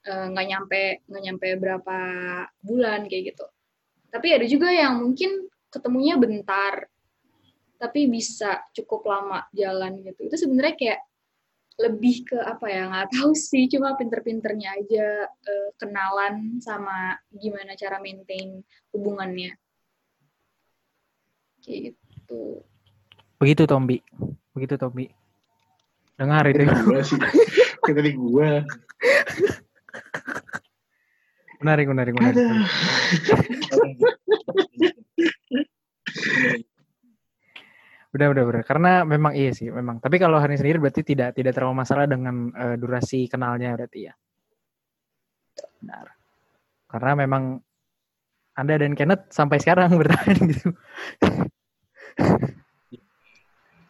[0.09, 1.99] eh, nggak nyampe nggak nyampe berapa
[2.65, 3.47] bulan kayak gitu.
[4.09, 6.89] Tapi ada juga yang mungkin ketemunya bentar
[7.83, 11.01] tapi bisa cukup lama jalan gitu itu sebenarnya kayak
[11.83, 17.99] lebih ke apa ya nggak tahu sih cuma pinter-pinternya aja eh, kenalan sama gimana cara
[17.99, 18.63] maintain
[18.95, 19.59] hubungannya
[21.67, 22.63] kayak gitu
[23.43, 23.99] Begitu Tombi.
[24.55, 25.11] Begitu Tombi.
[26.15, 26.63] Dengar itu.
[26.63, 27.19] Gue sih.
[27.83, 28.51] Kayak tadi gue.
[31.59, 32.39] Menarik, menarik, menarik.
[38.13, 38.63] Udah, udah, udah.
[38.63, 39.97] Karena memang iya sih, memang.
[39.97, 44.15] Tapi kalau Hani sendiri berarti tidak tidak terlalu masalah dengan eh, durasi kenalnya berarti ya.
[45.81, 46.07] Benar.
[46.93, 47.43] Karena memang
[48.53, 50.77] Anda dan Kenneth sampai sekarang bertahan gitu.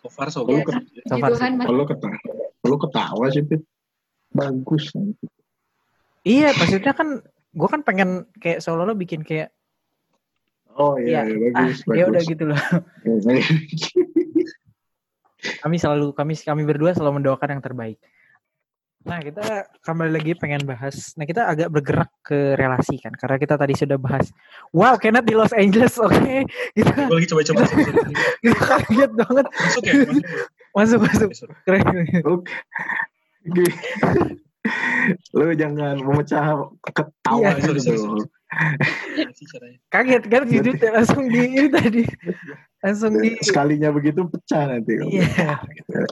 [0.02, 0.78] so far so ya, good.
[1.10, 1.34] So puji far
[1.66, 2.18] Kalau ketawa,
[2.62, 3.62] kalau ketawa sih Pit.
[4.30, 4.94] Bagus.
[6.22, 9.50] Iya, maksudnya kan gue kan pengen kayak seolah-olah bikin kayak
[10.72, 12.32] Oh iya, ya, iya ah bagus, ya udah bagus.
[12.32, 12.60] gitu loh.
[15.42, 17.98] Kami selalu kami kami berdua selalu mendoakan yang terbaik.
[19.02, 21.18] Nah kita kembali lagi pengen bahas.
[21.18, 24.30] Nah kita agak bergerak ke relasi kan, karena kita tadi sudah bahas.
[24.70, 26.46] Wow, Kenneth di Los Angeles, oke?
[26.78, 26.86] Gitu.
[26.86, 27.62] Gue lagi coba-coba.
[28.42, 29.46] Kita kaget banget.
[29.50, 29.92] Masuk ya?
[29.92, 30.24] Masuk.
[30.72, 31.28] Masuk masuk.
[31.34, 31.48] Masuk.
[31.66, 31.82] Keren.
[32.22, 32.54] Oke.
[33.50, 33.64] Oke.
[35.36, 38.30] Lu jangan memecah ketawa Iya, sorry, sorry, gitu.
[39.88, 42.04] Kaget kan jujur langsung di ini tadi.
[42.84, 45.00] Langsung di Sekalinya begitu pecah nanti.
[45.00, 45.60] Iya.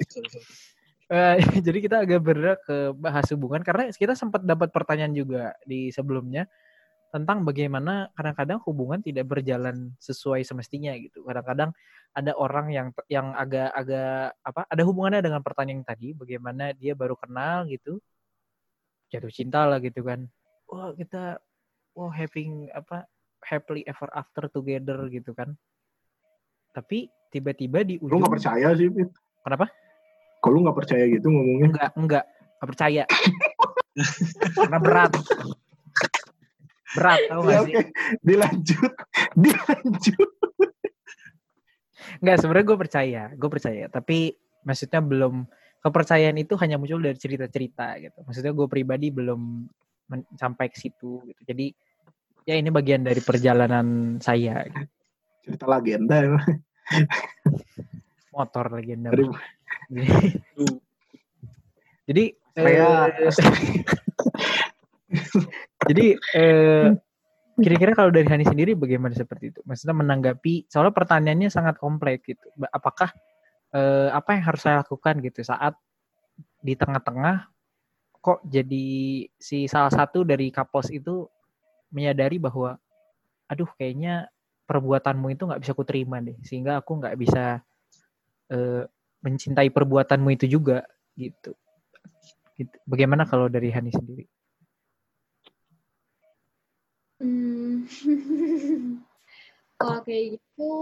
[0.08, 0.70] Sorry, sorry.
[1.10, 5.90] Eh, jadi kita agak bergerak ke bahas hubungan karena kita sempat dapat pertanyaan juga di
[5.90, 6.46] sebelumnya
[7.10, 11.26] tentang bagaimana kadang-kadang hubungan tidak berjalan sesuai semestinya gitu.
[11.26, 11.74] Kadang-kadang
[12.14, 14.60] ada orang yang yang agak-agak apa?
[14.70, 17.98] Ada hubungannya dengan pertanyaan yang tadi, bagaimana dia baru kenal gitu,
[19.10, 20.30] jatuh cinta lah gitu kan.
[20.70, 21.42] Wah kita,
[22.00, 23.04] wah having apa?
[23.44, 25.52] Happily ever after together gitu kan.
[26.72, 29.10] Tapi tiba-tiba di Lu ujung gak percaya sih, Fit?
[29.44, 29.68] Kenapa?
[30.40, 31.68] Kalau lu gak percaya gitu ngomongnya.
[31.68, 33.04] Enggak, enggak, enggak percaya.
[34.56, 35.12] Karena berat.
[36.90, 37.74] Berat, tau Ya, gak sih?
[37.76, 37.82] oke.
[38.24, 38.92] Dilanjut.
[39.36, 40.30] Dilanjut.
[42.20, 43.84] Enggak, sebenarnya gue percaya, gue percaya.
[43.88, 44.18] Tapi
[44.64, 45.34] maksudnya belum
[45.80, 48.20] kepercayaan itu hanya muncul dari cerita-cerita gitu.
[48.24, 49.64] Maksudnya gue pribadi belum
[50.36, 51.40] sampai ke situ gitu.
[51.46, 51.72] Jadi
[52.50, 54.66] ya ini bagian dari perjalanan saya.
[55.46, 56.34] Cerita legenda.
[58.34, 59.14] Motor legenda.
[62.10, 63.30] Jadi, Saya- eh,
[65.90, 66.90] jadi eh,
[67.54, 69.62] kira-kira kalau dari Hani sendiri bagaimana seperti itu?
[69.62, 72.50] Maksudnya menanggapi soalnya pertanyaannya sangat kompleks gitu.
[72.74, 73.14] Apakah
[73.70, 75.78] eh, apa yang harus saya lakukan gitu saat
[76.58, 77.46] di tengah-tengah
[78.20, 78.88] kok jadi
[79.38, 81.30] si salah satu dari couples itu
[81.90, 82.78] menyadari bahwa
[83.50, 84.30] aduh kayaknya
[84.70, 87.58] perbuatanmu itu nggak bisa kuterima deh sehingga aku nggak bisa
[88.50, 88.86] eh,
[89.20, 90.86] mencintai perbuatanmu itu juga
[91.18, 91.52] gitu.
[92.56, 92.76] Gitu.
[92.84, 94.24] Bagaimana kalau dari Hani sendiri?
[97.20, 97.84] Hmm.
[99.80, 100.72] kalau kayak gitu,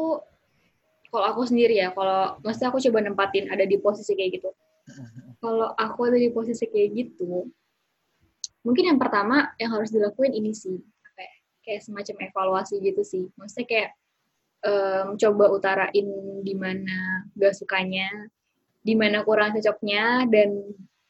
[1.10, 4.50] kalau aku sendiri ya, kalau maksudnya aku coba nempatin ada di posisi kayak gitu.
[5.38, 7.46] Kalau aku ada di posisi kayak gitu,
[8.66, 10.82] mungkin yang pertama yang harus dilakuin ini sih,
[11.68, 13.24] kayak semacam evaluasi gitu sih.
[13.37, 13.90] Maksudnya kayak
[14.64, 16.09] em, coba utarain
[16.40, 18.09] di mana gak sukanya,
[18.81, 20.64] di mana kurang cocoknya, dan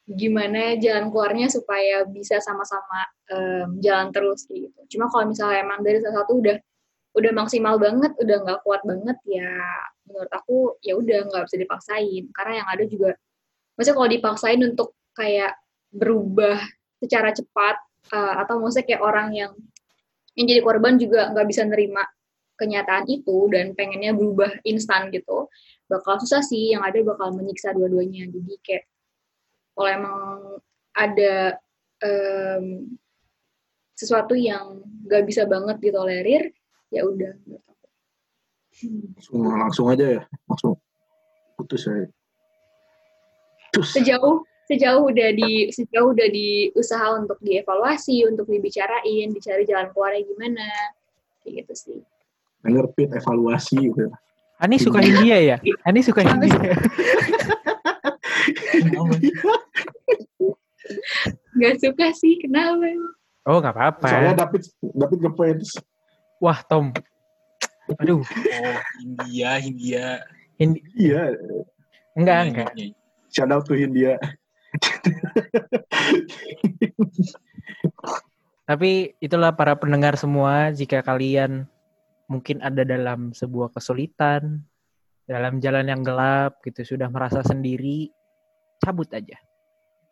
[0.09, 4.75] gimana jalan keluarnya supaya bisa sama-sama em, jalan terus gitu.
[4.91, 6.59] Cuma kalau misalnya emang dari salah satu udah
[7.15, 9.49] udah maksimal banget, udah nggak kuat banget ya
[10.09, 13.09] menurut aku ya udah nggak bisa dipaksain karena yang ada juga
[13.77, 15.53] maksudnya kalau dipaksain untuk kayak
[15.93, 16.57] berubah
[16.97, 17.77] secara cepat
[18.09, 19.53] eh, atau maksudnya kayak orang yang
[20.39, 22.07] yang jadi korban juga nggak bisa nerima
[22.55, 25.51] kenyataan itu dan pengennya berubah instan gitu
[25.91, 28.83] bakal susah sih yang ada bakal menyiksa dua-duanya jadi kayak
[29.75, 30.19] kalau emang
[30.95, 31.59] ada
[32.03, 32.95] em,
[33.95, 36.51] sesuatu yang gak bisa banget ditolerir
[36.91, 37.35] ya udah
[39.15, 40.21] langsung, langsung aja ya.
[40.47, 40.79] Langsung
[41.59, 42.07] putus ya.
[43.69, 43.87] Putus.
[43.93, 50.21] sejauh sejauh udah di sejauh udah di usaha untuk dievaluasi untuk dibicarain dicari jalan keluarnya
[50.29, 50.65] gimana
[51.41, 51.99] kayak gitu sih
[52.59, 54.11] Denger Fit evaluasi gitu.
[54.59, 55.57] Hani suka India ya?
[55.87, 56.75] Hani suka India.
[61.55, 62.83] nggak suka sih kenapa
[63.47, 64.07] Oh nggak apa-apa.
[64.11, 65.69] Soalnya David David ngefans.
[66.37, 66.91] Wah Tom.
[67.97, 70.05] Aduh, oh India, India.
[70.59, 71.33] Hindi- Iya,
[72.13, 72.69] enggak enggak.
[72.77, 72.95] iya, iya.
[73.33, 74.19] shout out to India.
[78.69, 81.65] Tapi itulah para pendengar semua, jika kalian
[82.29, 84.61] mungkin ada dalam sebuah kesulitan,
[85.25, 88.13] dalam jalan yang gelap gitu, sudah merasa sendiri,
[88.77, 89.37] cabut aja.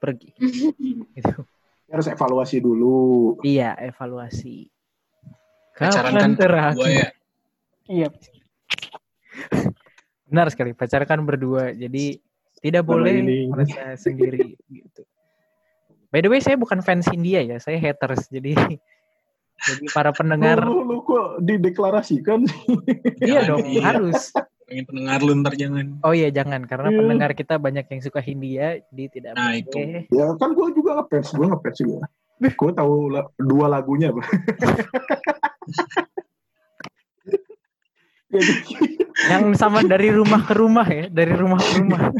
[0.01, 0.33] Pergi.
[1.17, 1.41] Gitu.
[1.87, 3.37] Harus evaluasi dulu.
[3.41, 4.69] Iya, evaluasi.
[5.77, 6.77] Pacaran Kapan kan terakhir?
[6.77, 7.09] berdua ya.
[7.87, 8.07] Iya.
[10.27, 11.71] Benar sekali, pacaran kan berdua.
[11.71, 12.19] Jadi
[12.59, 13.47] tidak boleh ini.
[13.47, 15.01] merasa sendiri gitu.
[16.07, 18.27] By the way, saya bukan fans India ya, saya haters.
[18.27, 18.51] Jadi
[19.59, 22.45] jadi para pendengar Lu, lu kok dideklarasikan
[23.19, 23.81] iya dong, iya.
[23.83, 24.31] harus.
[24.63, 25.99] Pengen pendengar lu ntar jangan.
[26.01, 26.97] Oh iya jangan karena Iya.
[26.97, 29.59] pendengar kita banyak yang suka Hindia, jadi tidak Nah, boleh.
[29.59, 29.77] itu.
[30.11, 31.97] Ya kan gue juga ngefans, gue ngefans juga.
[32.37, 34.09] Gue tahu la- dua lagunya.
[34.09, 34.13] Ya,
[39.31, 42.11] Yang sama dari rumah ke rumah ya, dari rumah ke rumah.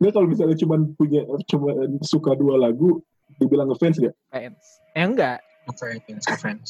[0.00, 3.02] Nggak kalau misalnya cuma punya cuma suka dua lagu,
[3.36, 4.12] dibilang ngefans ya?
[4.32, 4.80] Fans.
[4.96, 6.68] Eh enggak, Ngefans, ngefans.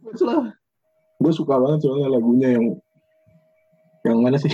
[0.00, 0.56] Bagus lah.
[1.20, 2.66] Gue suka banget soalnya lagunya yang
[4.08, 4.48] yang mana sih?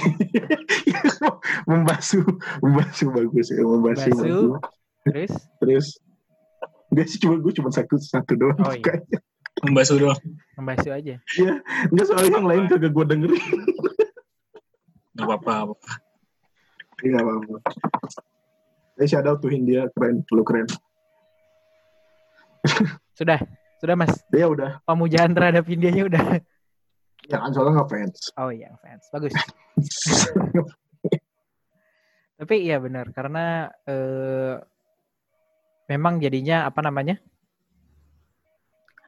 [1.71, 2.27] membasuh,
[2.59, 4.11] membasuh bagus ya, membasuh.
[4.11, 4.51] Membasuh.
[4.59, 4.61] bagus.
[5.07, 5.33] Terus?
[5.63, 5.87] Terus
[6.87, 9.19] Enggak sih cuma gue cuma satu satu doang Oh, iya.
[9.65, 10.21] Membasuh doang.
[10.59, 11.17] Membasuh aja.
[11.89, 13.45] Enggak soalnya yang lain kagak gue dengerin.
[15.17, 15.53] Gak apa-apa.
[15.57, 15.93] gak apa-apa.
[17.01, 17.57] Iya apa-apa.
[18.97, 20.69] Eh shout out to Hindia keren, lu keren.
[23.17, 23.41] Sudah.
[23.77, 24.13] Sudah mas.
[24.33, 26.41] Dia udah, Pemujaan terhadap Indianya udah.
[27.27, 28.33] ya kan soalnya nggak fans.
[28.41, 29.05] Oh iya fans.
[29.13, 29.37] Bagus.
[32.41, 33.13] Tapi iya benar.
[33.13, 34.57] Karena eh,
[35.93, 37.21] memang jadinya apa namanya?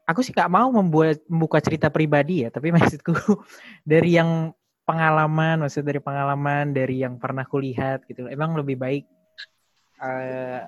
[0.09, 3.13] Aku sih gak mau membuat membuka cerita pribadi ya, tapi maksudku
[3.85, 4.57] dari yang
[4.89, 8.25] pengalaman, maksud dari pengalaman dari yang pernah kulihat gitu.
[8.25, 9.05] Emang lebih baik
[10.01, 10.65] eh,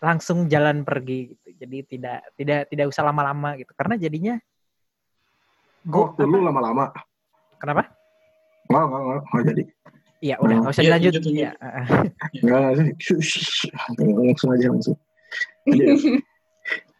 [0.00, 1.48] langsung jalan pergi gitu.
[1.60, 3.76] Jadi tidak tidak tidak usah lama-lama gitu.
[3.76, 4.34] Karena jadinya
[5.84, 6.92] Kok waktu lu lama-lama?
[7.60, 7.92] kenapa?
[8.72, 9.62] Nggak, nggak, nggak, nggak jadi.
[10.20, 11.12] Iya, udah nggak usah Iya, dilanjut.
[11.12, 11.36] lanjut, lanjut.
[11.40, 11.50] Iya.
[12.40, 13.68] Nggak, nggak shh.
[14.00, 14.96] Langsung aja langsung.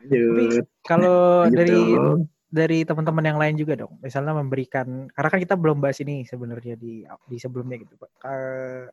[0.06, 0.64] Lanjut.
[0.86, 2.20] Kalau Lanjut dari dong.
[2.50, 6.74] dari teman-teman yang lain juga dong, misalnya memberikan karena kan kita belum bahas ini sebenarnya
[6.80, 8.10] di di sebelumnya gitu, Pak.
[8.24, 8.84] Eh,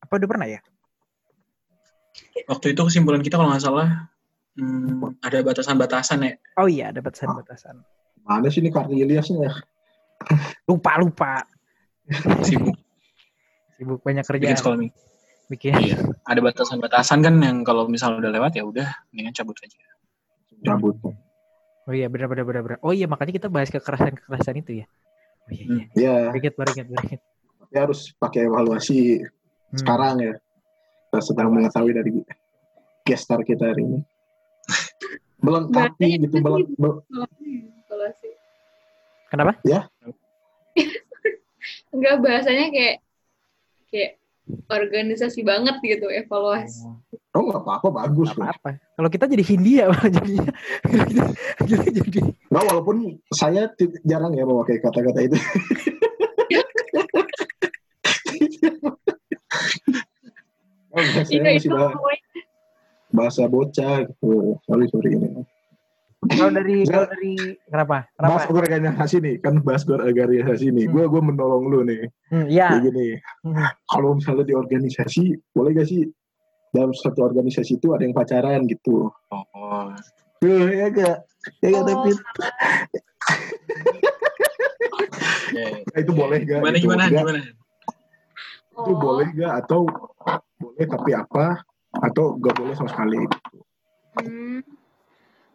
[0.00, 0.60] apa udah pernah ya?
[2.48, 4.10] Waktu itu kesimpulan kita kalau nggak salah
[4.58, 6.32] hmm, ada batasan-batasan ya.
[6.60, 7.80] Oh iya, ada batasan-batasan.
[8.26, 9.52] Mana sih ini Ilyasnya ya?
[10.68, 11.46] Lupa lupa.
[12.44, 12.76] Sibuk
[13.80, 14.58] Sibuk banyak bikin kerjaan.
[14.60, 14.76] sekolah.
[15.48, 15.72] Bikin.
[15.72, 15.96] Iya.
[16.28, 19.80] Ada batasan-batasan kan yang kalau misalnya udah lewat ya udah mendingan cabut aja.
[20.60, 20.96] Cabut.
[21.84, 22.78] Oh iya, benar benar benar benar.
[22.80, 24.86] Oh iya, makanya kita bahas kekerasan-kekerasan itu ya.
[25.42, 25.84] Oh iya, iya.
[25.96, 27.20] Ya, Beringat, beringat, beringat.
[27.70, 29.24] ya harus pakai evaluasi
[29.70, 29.78] Hmm.
[29.78, 30.34] sekarang ya.
[31.06, 32.10] Kita sedang mengetahui dari
[33.02, 34.00] guest star kita hari ini.
[35.44, 37.02] Melengkapi Berarti gitu, meleng, mel-
[37.86, 38.34] Kalau sih.
[39.30, 39.52] Kenapa?
[41.94, 42.96] Enggak bahasanya kayak
[43.90, 44.12] kayak
[44.66, 46.86] organisasi banget gitu evaluasi.
[46.86, 46.98] oh
[47.32, 48.50] nggak apa-apa, bagus lah.
[48.50, 48.70] apa-apa.
[48.92, 50.50] Kalau kita jadi Hindia jadinya.
[51.60, 52.96] kita jadi Nah, walaupun
[53.30, 53.70] saya
[54.02, 55.38] jarang ya memakai kata-kata itu.
[60.90, 62.18] oh, Iya biasanya itu masih
[63.10, 64.58] bahasa bocah gitu.
[64.64, 65.30] Sorry, sorry ini.
[66.20, 67.32] kalau dari Saya- kalau dari
[67.64, 67.96] kenapa?
[68.12, 68.30] Kenapa?
[68.36, 70.84] Bahas organisasi nih, kan bahas organisasi nih.
[70.86, 70.92] Hmm.
[70.92, 72.02] Gue gue menolong lu nih.
[72.28, 72.66] Hmm, Iya.
[72.70, 73.06] Kayak gini.
[73.42, 73.56] Hmm.
[73.88, 76.04] Kalau misalnya di organisasi, boleh gak sih
[76.70, 79.10] dalam satu organisasi itu ada yang pacaran gitu?
[79.30, 79.90] Oh,
[80.40, 81.16] Tuh, ya gak?
[81.60, 82.06] Ya gak, Oh.
[85.50, 85.82] Ya.
[85.82, 86.62] Nah, itu boleh gak?
[86.62, 87.24] Gimana Itu gimana nggak?
[87.26, 87.40] gimana?
[88.70, 89.52] Itu boleh gak?
[89.66, 89.80] Atau
[90.56, 91.46] boleh tapi apa?
[91.90, 93.20] Atau gak boleh sama sekali?
[94.20, 94.62] Hmm,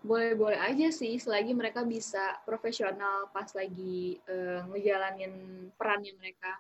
[0.06, 5.34] boleh-boleh aja sih selagi mereka bisa profesional pas lagi eh, ngejalanin
[5.80, 6.60] perannya mereka.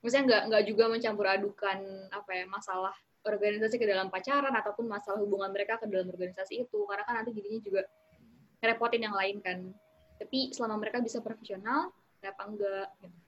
[0.00, 1.78] Maksudnya nggak nggak juga mencampur adukan
[2.14, 2.94] apa ya masalah
[3.26, 7.34] organisasi ke dalam pacaran ataupun masalah hubungan mereka ke dalam organisasi itu karena kan nanti
[7.34, 7.82] jadinya juga
[8.62, 9.58] ngerepotin yang lain kan.
[10.16, 12.88] Tapi selama mereka bisa profesional, kenapa enggak?
[13.02, 13.18] gitu.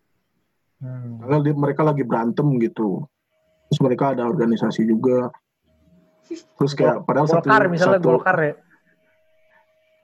[0.78, 1.18] Hmm.
[1.20, 3.04] Karena dia- mereka lagi berantem gitu.
[3.68, 5.28] Terus mereka ada organisasi juga.
[6.28, 8.54] Terus kayak padahal satu, Golkar misalnya satu Golkar ya.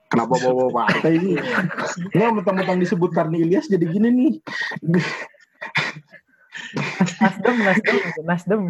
[0.09, 1.33] kenapa bawa partai ini?
[2.13, 4.33] Nggak mentang-mentang disebut Karni Ilyas jadi gini nih.
[7.21, 8.61] Nasdem, Nasdem, Nasdem.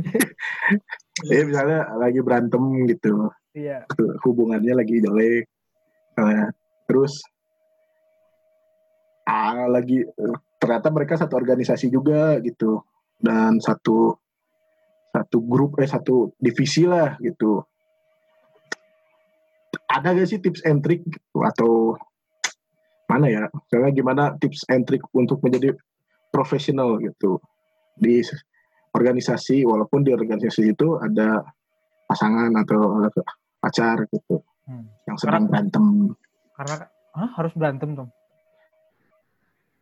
[1.30, 3.30] Ya misalnya lagi berantem gitu.
[3.56, 3.88] Iya.
[4.28, 5.48] hubungannya lagi jelek
[6.16, 6.48] Nah,
[6.88, 7.24] terus
[9.28, 10.06] ah lagi
[10.62, 12.80] ternyata mereka satu organisasi juga gitu
[13.20, 14.16] dan satu
[15.12, 17.66] satu grup eh satu divisi lah gitu
[19.90, 21.98] ada gak sih tips and trick gitu atau
[23.10, 25.74] mana ya misalnya gimana tips and trick untuk menjadi
[26.30, 27.42] profesional gitu
[27.96, 28.20] di
[28.92, 31.44] organisasi walaupun di organisasi itu ada
[32.06, 33.04] pasangan atau
[33.58, 34.82] pacar gitu Hmm.
[35.06, 36.10] yang sedang berantem
[36.52, 38.10] Karena Hah, harus berantem dong.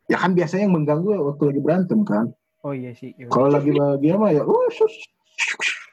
[0.06, 2.28] ya kan biasanya yang mengganggu waktu lagi berantem kan
[2.60, 3.16] Oh iya sih.
[3.16, 3.28] iya.
[3.28, 4.92] kalau lagi bahagia mah ya uh, sus,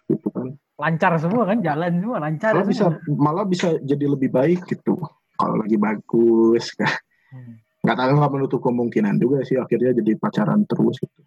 [0.07, 2.51] gitu kan Lancar semua kan, jalan semua lancar.
[2.51, 3.15] malah bisa semua.
[3.17, 4.99] malah bisa jadi lebih baik gitu
[5.37, 6.91] kalau lagi bagus kan
[7.31, 7.63] Hmm.
[7.81, 11.23] nggak tahu nggak menutup kemungkinan juga sih akhirnya jadi pacaran terus gitu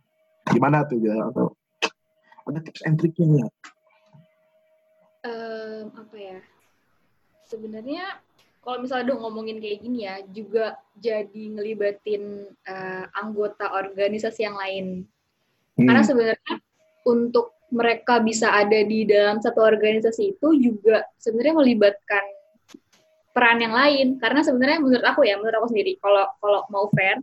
[0.52, 1.56] gimana tuh ya atau
[2.44, 3.52] ada tips and triknya nggak?
[5.24, 6.40] Em, apa ya?
[7.48, 8.20] Sebenarnya
[8.64, 15.08] kalau misalnya dong ngomongin kayak gini ya, juga jadi ngelibatin eh, anggota organisasi yang lain.
[15.80, 16.54] Hmm, Karena sebenarnya
[17.08, 22.24] untuk mereka bisa ada di dalam satu organisasi itu juga sebenarnya melibatkan
[23.34, 27.18] peran yang lain karena sebenarnya menurut aku ya menurut aku sendiri kalau kalau mau fair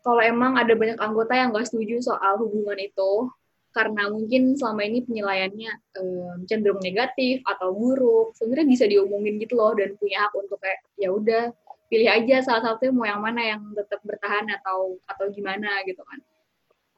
[0.00, 3.28] kalau emang ada banyak anggota yang nggak setuju soal hubungan itu
[3.70, 5.70] karena mungkin selama ini penilaiannya
[6.02, 10.82] um, cenderung negatif atau buruk sebenarnya bisa diomongin gitu loh dan punya hak untuk kayak
[10.98, 11.54] ya udah
[11.86, 16.18] pilih aja salah satunya mau yang mana yang tetap bertahan atau atau gimana gitu kan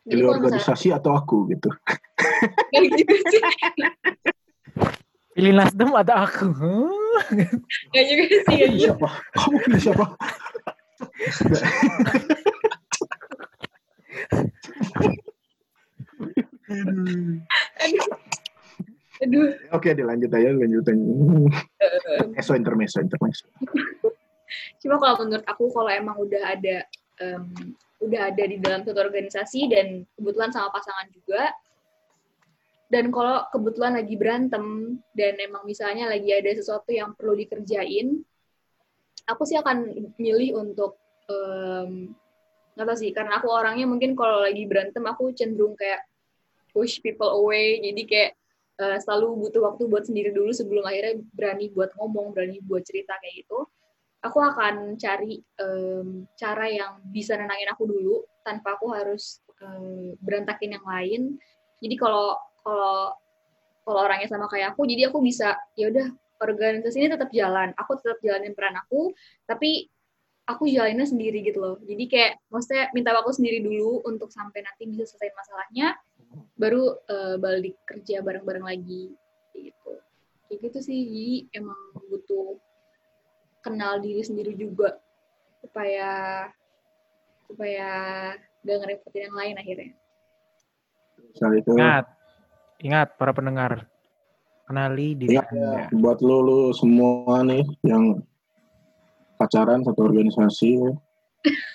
[0.03, 1.71] Jadi pilih organisasi misalnya, atau aku gitu
[2.99, 3.15] gitu
[5.33, 6.45] Pilih Nasdem atau aku?
[7.89, 8.41] Gak juga sih.
[8.53, 8.93] Gak gitu.
[8.93, 9.09] Siapa?
[9.33, 10.05] Kamu pilih siapa?
[17.83, 18.07] Aduh.
[19.23, 19.49] Aduh.
[19.71, 21.05] Oke, dilanjut aja, lanjut aja.
[22.35, 23.47] Eso intermeso, intermeso.
[24.83, 26.77] Cuma kalau menurut aku kalau emang udah ada
[27.23, 27.51] um,
[28.03, 31.55] udah ada di dalam satu organisasi dan kebetulan sama pasangan juga,
[32.91, 38.21] dan kalau kebetulan lagi berantem dan emang misalnya lagi ada sesuatu yang perlu dikerjain
[39.27, 39.87] aku sih akan
[40.19, 40.99] milih untuk
[41.31, 42.13] um,
[42.73, 46.01] nggak tahu sih karena aku orangnya mungkin kalau lagi berantem aku cenderung kayak
[46.73, 47.79] push people away.
[47.79, 48.31] Jadi kayak
[48.81, 53.15] uh, selalu butuh waktu buat sendiri dulu sebelum akhirnya berani buat ngomong berani buat cerita
[53.21, 53.69] kayak gitu.
[54.23, 60.79] Aku akan cari um, cara yang bisa nenangin aku dulu tanpa aku harus um, berantakin
[60.79, 61.23] yang lain.
[61.83, 63.13] Jadi kalau kalau
[63.83, 66.07] kalau orangnya sama kayak aku jadi aku bisa ya udah
[66.39, 67.75] organisasi ini tetap jalan.
[67.75, 69.11] Aku tetap jalanin peran aku
[69.45, 69.91] tapi
[70.53, 74.89] aku jalaninnya sendiri gitu loh jadi kayak maksudnya minta waktu sendiri dulu untuk sampai nanti
[74.89, 75.97] bisa selesai masalahnya
[76.57, 79.13] baru uh, balik kerja bareng-bareng lagi
[79.57, 79.93] gitu
[80.49, 82.57] kayak gitu sih jadi emang butuh
[83.63, 84.99] kenal diri sendiri juga
[85.63, 86.11] supaya
[87.47, 87.89] supaya
[88.65, 89.91] gak ngerepotin yang lain akhirnya.
[91.37, 91.71] Soal itu.
[91.77, 92.07] Ingat,
[92.83, 93.87] Ingat para pendengar,
[94.67, 95.87] kenali diri ya.
[95.95, 98.19] Buat lu, lu semua nih yang
[99.43, 100.79] pacaran satu organisasi,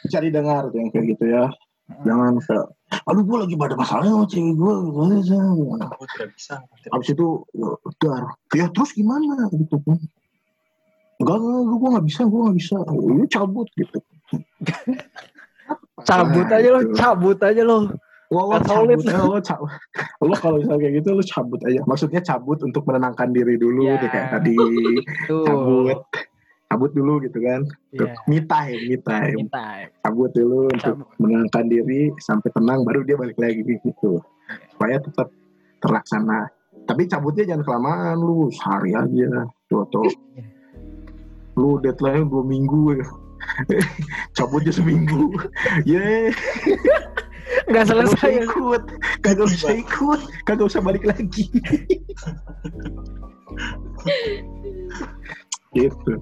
[0.07, 1.51] cari dengar yang kayak gitu ya.
[2.03, 2.67] Jangan kayak,
[3.07, 4.73] aduh gue lagi pada masalah sama cewek gue.
[4.91, 5.07] Oh,
[6.15, 6.59] tidak bisa.
[6.91, 7.27] Abis itu,
[7.99, 8.23] dar,
[8.55, 9.99] ya terus gimana gitu kan.
[11.17, 12.75] Enggak, enggak, gue gak bisa, gue gak bisa.
[12.91, 13.99] Lu cabut gitu.
[16.07, 16.95] cabut aja lo, gitu.
[16.95, 17.77] cabut aja lo.
[18.27, 19.71] Wah, lo cabut, lo cabut.
[20.19, 21.79] lo kalau misalnya kayak gitu lo cabut aja.
[21.87, 24.11] Maksudnya cabut untuk menenangkan diri dulu, yeah.
[24.11, 24.53] kayak tadi
[25.47, 26.03] cabut,
[26.67, 27.63] cabut dulu gitu kan.
[27.95, 28.15] Yeah.
[28.27, 29.35] Me time, me time.
[29.39, 29.87] Me time.
[30.03, 30.75] Cabut dulu cabut.
[30.75, 34.19] untuk menenangkan diri sampai tenang, baru dia balik lagi gitu.
[34.75, 35.31] Supaya tetap
[35.79, 36.51] terlaksana.
[36.87, 39.47] Tapi cabutnya jangan kelamaan lu, sehari aja.
[39.67, 40.07] Tuh, tuh.
[41.57, 43.07] lu deadline dua minggu ya.
[44.37, 45.33] cabutnya seminggu.
[45.87, 46.35] Yeah.
[47.67, 48.83] nggak selesai ikut
[49.23, 51.47] kagak usah ikut kagak usah balik lagi
[55.75, 56.13] gitu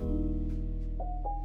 [0.00, 1.43] うん。